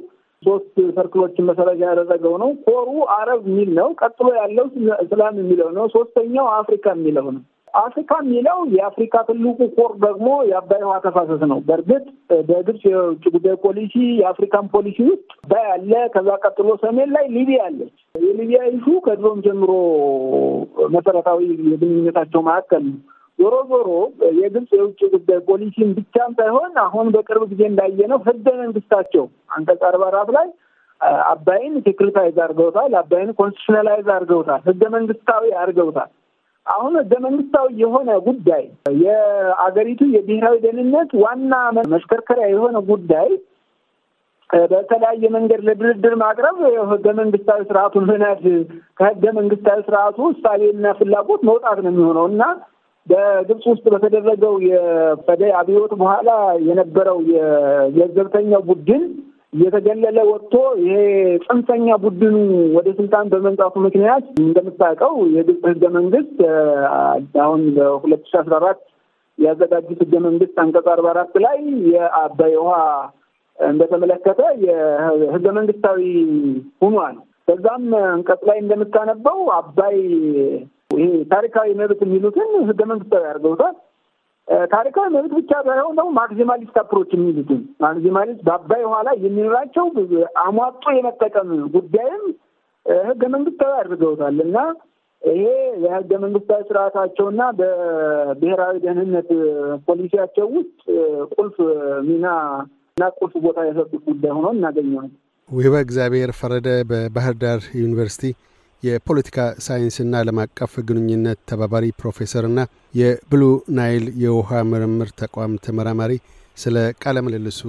ሶስት 0.44 0.74
circle 0.96 1.22
ኦችን 1.22 1.48
መሰረት 1.48 1.78
ያደረገው 1.85 2.35
ነው። 2.42 2.50
core 2.66 2.81
ኡ 2.81 2.88
አረብ 3.16 3.42
የሚል 3.48 3.70
ነው። 3.78 3.88
ቀጥሎ 4.00 4.28
ያለው 4.38 4.66
እስላም 5.04 5.37
የሚለው 5.42 5.70
ነው። 5.76 5.85
ሶስተኛው 5.94 6.48
አፍሪካ 6.57 6.87
የሚለው 6.96 7.26
ነው። 7.35 7.42
አፍሪካ 7.74 8.12
የሚለው 8.22 8.59
የአፍሪካ 8.74 9.14
ትልቁ 9.28 9.59
core 9.77 9.92
ደግሞ 10.04 10.26
የአባይ 10.50 10.83
ውሃ 10.85 10.96
ተፋሰስ 11.07 11.40
ነው። 11.52 11.59
በእርግጥ 11.68 12.04
በግብጽ 12.48 12.83
የውጭ 12.90 13.24
ጉዳይ 13.35 13.57
ፖሊሲ 13.64 13.94
የአፍሪካን 14.20 14.66
ፖሊሲ 14.74 14.98
ውስጥ 15.09 15.30
አባይ 15.40 15.64
አለ። 15.72 15.92
ከዛ 16.14 16.37
ቀጥሎ 16.44 16.68
ሰሜን 16.85 17.11
ላይ 17.16 17.26
ሊቢያ 17.37 17.64
አለች። 17.68 17.94
የሊቢያ 18.20 18.61
issue 18.70 18.87
ከድሮም 19.07 19.40
ጀምሮ 19.46 19.72
መሰረታዊ 20.94 21.40
የግንኙነታቸው 21.72 22.42
መካከል 22.48 22.85
ነው። 22.88 23.00
ዞሮ 23.38 23.55
ዞሮ 23.70 23.88
የግብጽ 24.38 24.70
የውጭ 24.77 25.01
ጉዳይ 25.14 25.38
ፖሊሲን 25.49 25.88
ብቻም 25.97 26.33
ሳይሆን 26.38 26.73
አሁን 26.85 27.07
በቅርብ 27.14 27.44
ጊዜ 27.53 27.62
እንዳየነው 27.70 28.20
ህገ 28.27 28.47
መንግስታቸው 28.61 29.25
አንቀጽ 29.57 29.83
አርባ 29.88 30.05
አራት 30.11 30.31
ላይ 30.37 30.47
አባይን 31.29 31.75
securitize 31.87 32.37
አድርገውታል። 32.44 32.92
አባይን 33.01 33.31
constitutionalize 33.38 34.07
አድርገውታል። 34.14 34.61
ህገ 34.68 34.83
መንግስታዊ 34.94 35.51
አድርገውታል። 35.62 36.11
አሁን 36.66 36.92
ህገ 37.01 37.14
መንግስታዊ 37.25 37.66
የሆነ 37.83 38.11
ጉዳይ 38.29 38.62
የአገሪቱ 39.01 40.03
የብሔራዊ 40.14 40.57
ደህንነት 40.62 41.11
ዋና 41.23 41.53
መሽከርከሪያ 41.92 42.47
የሆነ 42.53 42.77
ጉዳይ 42.90 43.29
በተለያየ 44.70 45.29
መንገድ 45.35 45.61
ለድርድር 45.66 46.14
ማቅረብ 46.20 46.57
ህገ 46.92 47.07
መንግስታዊ 47.20 47.61
ስርዓቱን 47.68 48.05
ህነት 48.11 48.42
ከህገ 48.99 49.25
መንግስታዊ 49.38 49.79
ስርዓቱ 49.87 50.18
እሳቤና 50.33 50.92
ፍላጎት 50.99 51.42
መውጣት 51.49 51.79
ነው 51.85 51.90
የሚሆነው 51.92 52.27
እና 52.33 52.42
በግብጽ 53.07 53.64
ውስጥ 53.73 53.85
በተደረገው 53.95 54.55
የፈደይ 54.69 55.53
አብዮት 55.59 55.93
በኋላ 56.01 56.31
የነበረው 56.69 57.19
የዘብተኛው 57.99 58.62
ቡድን 58.69 59.03
እየተገለለ 59.53 60.19
ወጥቶ 60.29 60.55
ይሄ 60.85 60.95
ጽንፈኛ 61.45 61.97
ቡድኑ 62.05 62.37
ወደ 62.77 62.88
ስልጣን 62.97 63.27
በመምጣቱ 63.33 63.75
ምክንያት 63.85 64.25
እንደምታውቀው 64.45 65.14
የግብጽ 65.35 65.62
ህገ 65.73 65.85
መንግስት 65.99 66.38
አሁን 67.45 67.62
በሁለት 67.77 68.25
ሺ 68.31 68.38
አስራ 68.40 68.55
አራት 68.61 68.81
ያዘጋጁት 69.38 70.01
ህገ 70.05 70.14
መንግስት 70.27 70.57
አንቀጽ 70.62 70.88
አርባ 70.93 71.07
አራት 71.12 71.37
ላይ 71.45 71.61
የአባይ 71.93 72.55
ውሃ 72.61 72.75
እንደተመለከተ 73.59 74.40
የህገ 74.67 75.47
መንግስታዊ 75.59 76.01
ሆኗል። 76.83 77.17
በዛም 77.49 77.85
አንቀጽ 78.09 78.43
ላይ 78.51 78.59
እንደምታነበው 78.62 79.40
አባይ 79.57 79.97
ታሪካዊ 81.31 81.68
መብት 81.81 82.01
የሚሉትን 82.05 82.51
ህገ 82.68 82.81
መንግስታዊ 82.90 83.25
አድርገውታል። 83.31 83.75
ታሪካዊ 84.70 85.07
መብት 85.14 85.33
ብቻ 85.38 85.51
ሳይሆን 85.66 85.94
ደግሞ 85.99 86.11
maximalist 86.18 86.77
approach 86.81 87.11
የሚሉትን 87.16 87.61
maximalist 87.85 88.40
በአባይ 88.49 88.83
ውሃ 88.90 88.99
ላይ 88.99 89.09
የሚኖራቸው 89.23 89.87
አሟጦ 90.44 90.85
የመጠቀም 90.97 91.49
ጉዳይም 91.77 92.25
ህገ 93.07 93.23
መንግስታዊ 93.35 93.73
አድርገውታል 93.79 94.38
እና 94.47 94.59
ይሄ 95.23 95.44
የህገ 95.85 96.11
መንግስታዊ 96.25 96.62
ስርዓታቸውና 96.68 97.42
በብሔራዊ 97.59 98.75
ደህንነት 98.85 99.29
ፖሊሲያቸው 99.87 100.47
ውስጥ 100.57 100.81
ቁልፍ 101.35 101.57
ሚና 102.09 102.27
እና 102.97 103.07
ቁልፍ 103.18 103.37
ቦታ 103.47 103.61
የሰጡት 103.68 104.03
ጉዳይ 104.11 104.33
ሆኖ 104.37 104.49
እናገኘዋል። 104.57 105.11
ውህበ 105.51 105.75
እግዚአብሔር 105.87 106.31
ፈረደ 106.37 106.68
በባህር 106.90 107.35
ዳር 107.40 107.62
ዩኒቨርሲቲ 107.81 108.27
የፖለቲካ 108.85 109.38
ሳይንስና 109.66 110.14
ዓለም 110.23 110.38
አቀፍ 110.42 110.73
ግንኙነት 110.88 111.38
ተባባሪ 111.51 111.85
ፕሮፌሰርና 112.01 112.61
የብሉ 112.94 113.42
ናይል 113.77 114.07
የውሃ 114.25 114.62
ምርምር 114.70 115.11
ተቋም 115.20 115.55
ተመራማሪ፣ 115.66 116.12
ስለ 116.57 116.77
ቃለ 117.03 117.18
ምልልሱ 117.27 117.61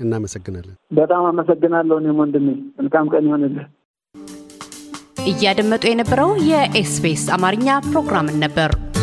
እናመሰግናለን። 0.00 0.76
በጣም 0.98 1.24
አመሰግናለሁ። 1.30 1.96
እኔም 2.02 2.20
ወንድሜ 2.22 2.46
መልካም 2.78 3.10
ቀን 3.12 3.26
ይሆንልህ። 3.28 3.66
እያደመጡ 5.26 5.84
የነበረው 5.90 6.30
የኤስቢኤስ 6.48 7.24
አማርኛ 7.36 7.68
ፕሮግራምን 7.86 8.36
ነበር። 8.44 8.70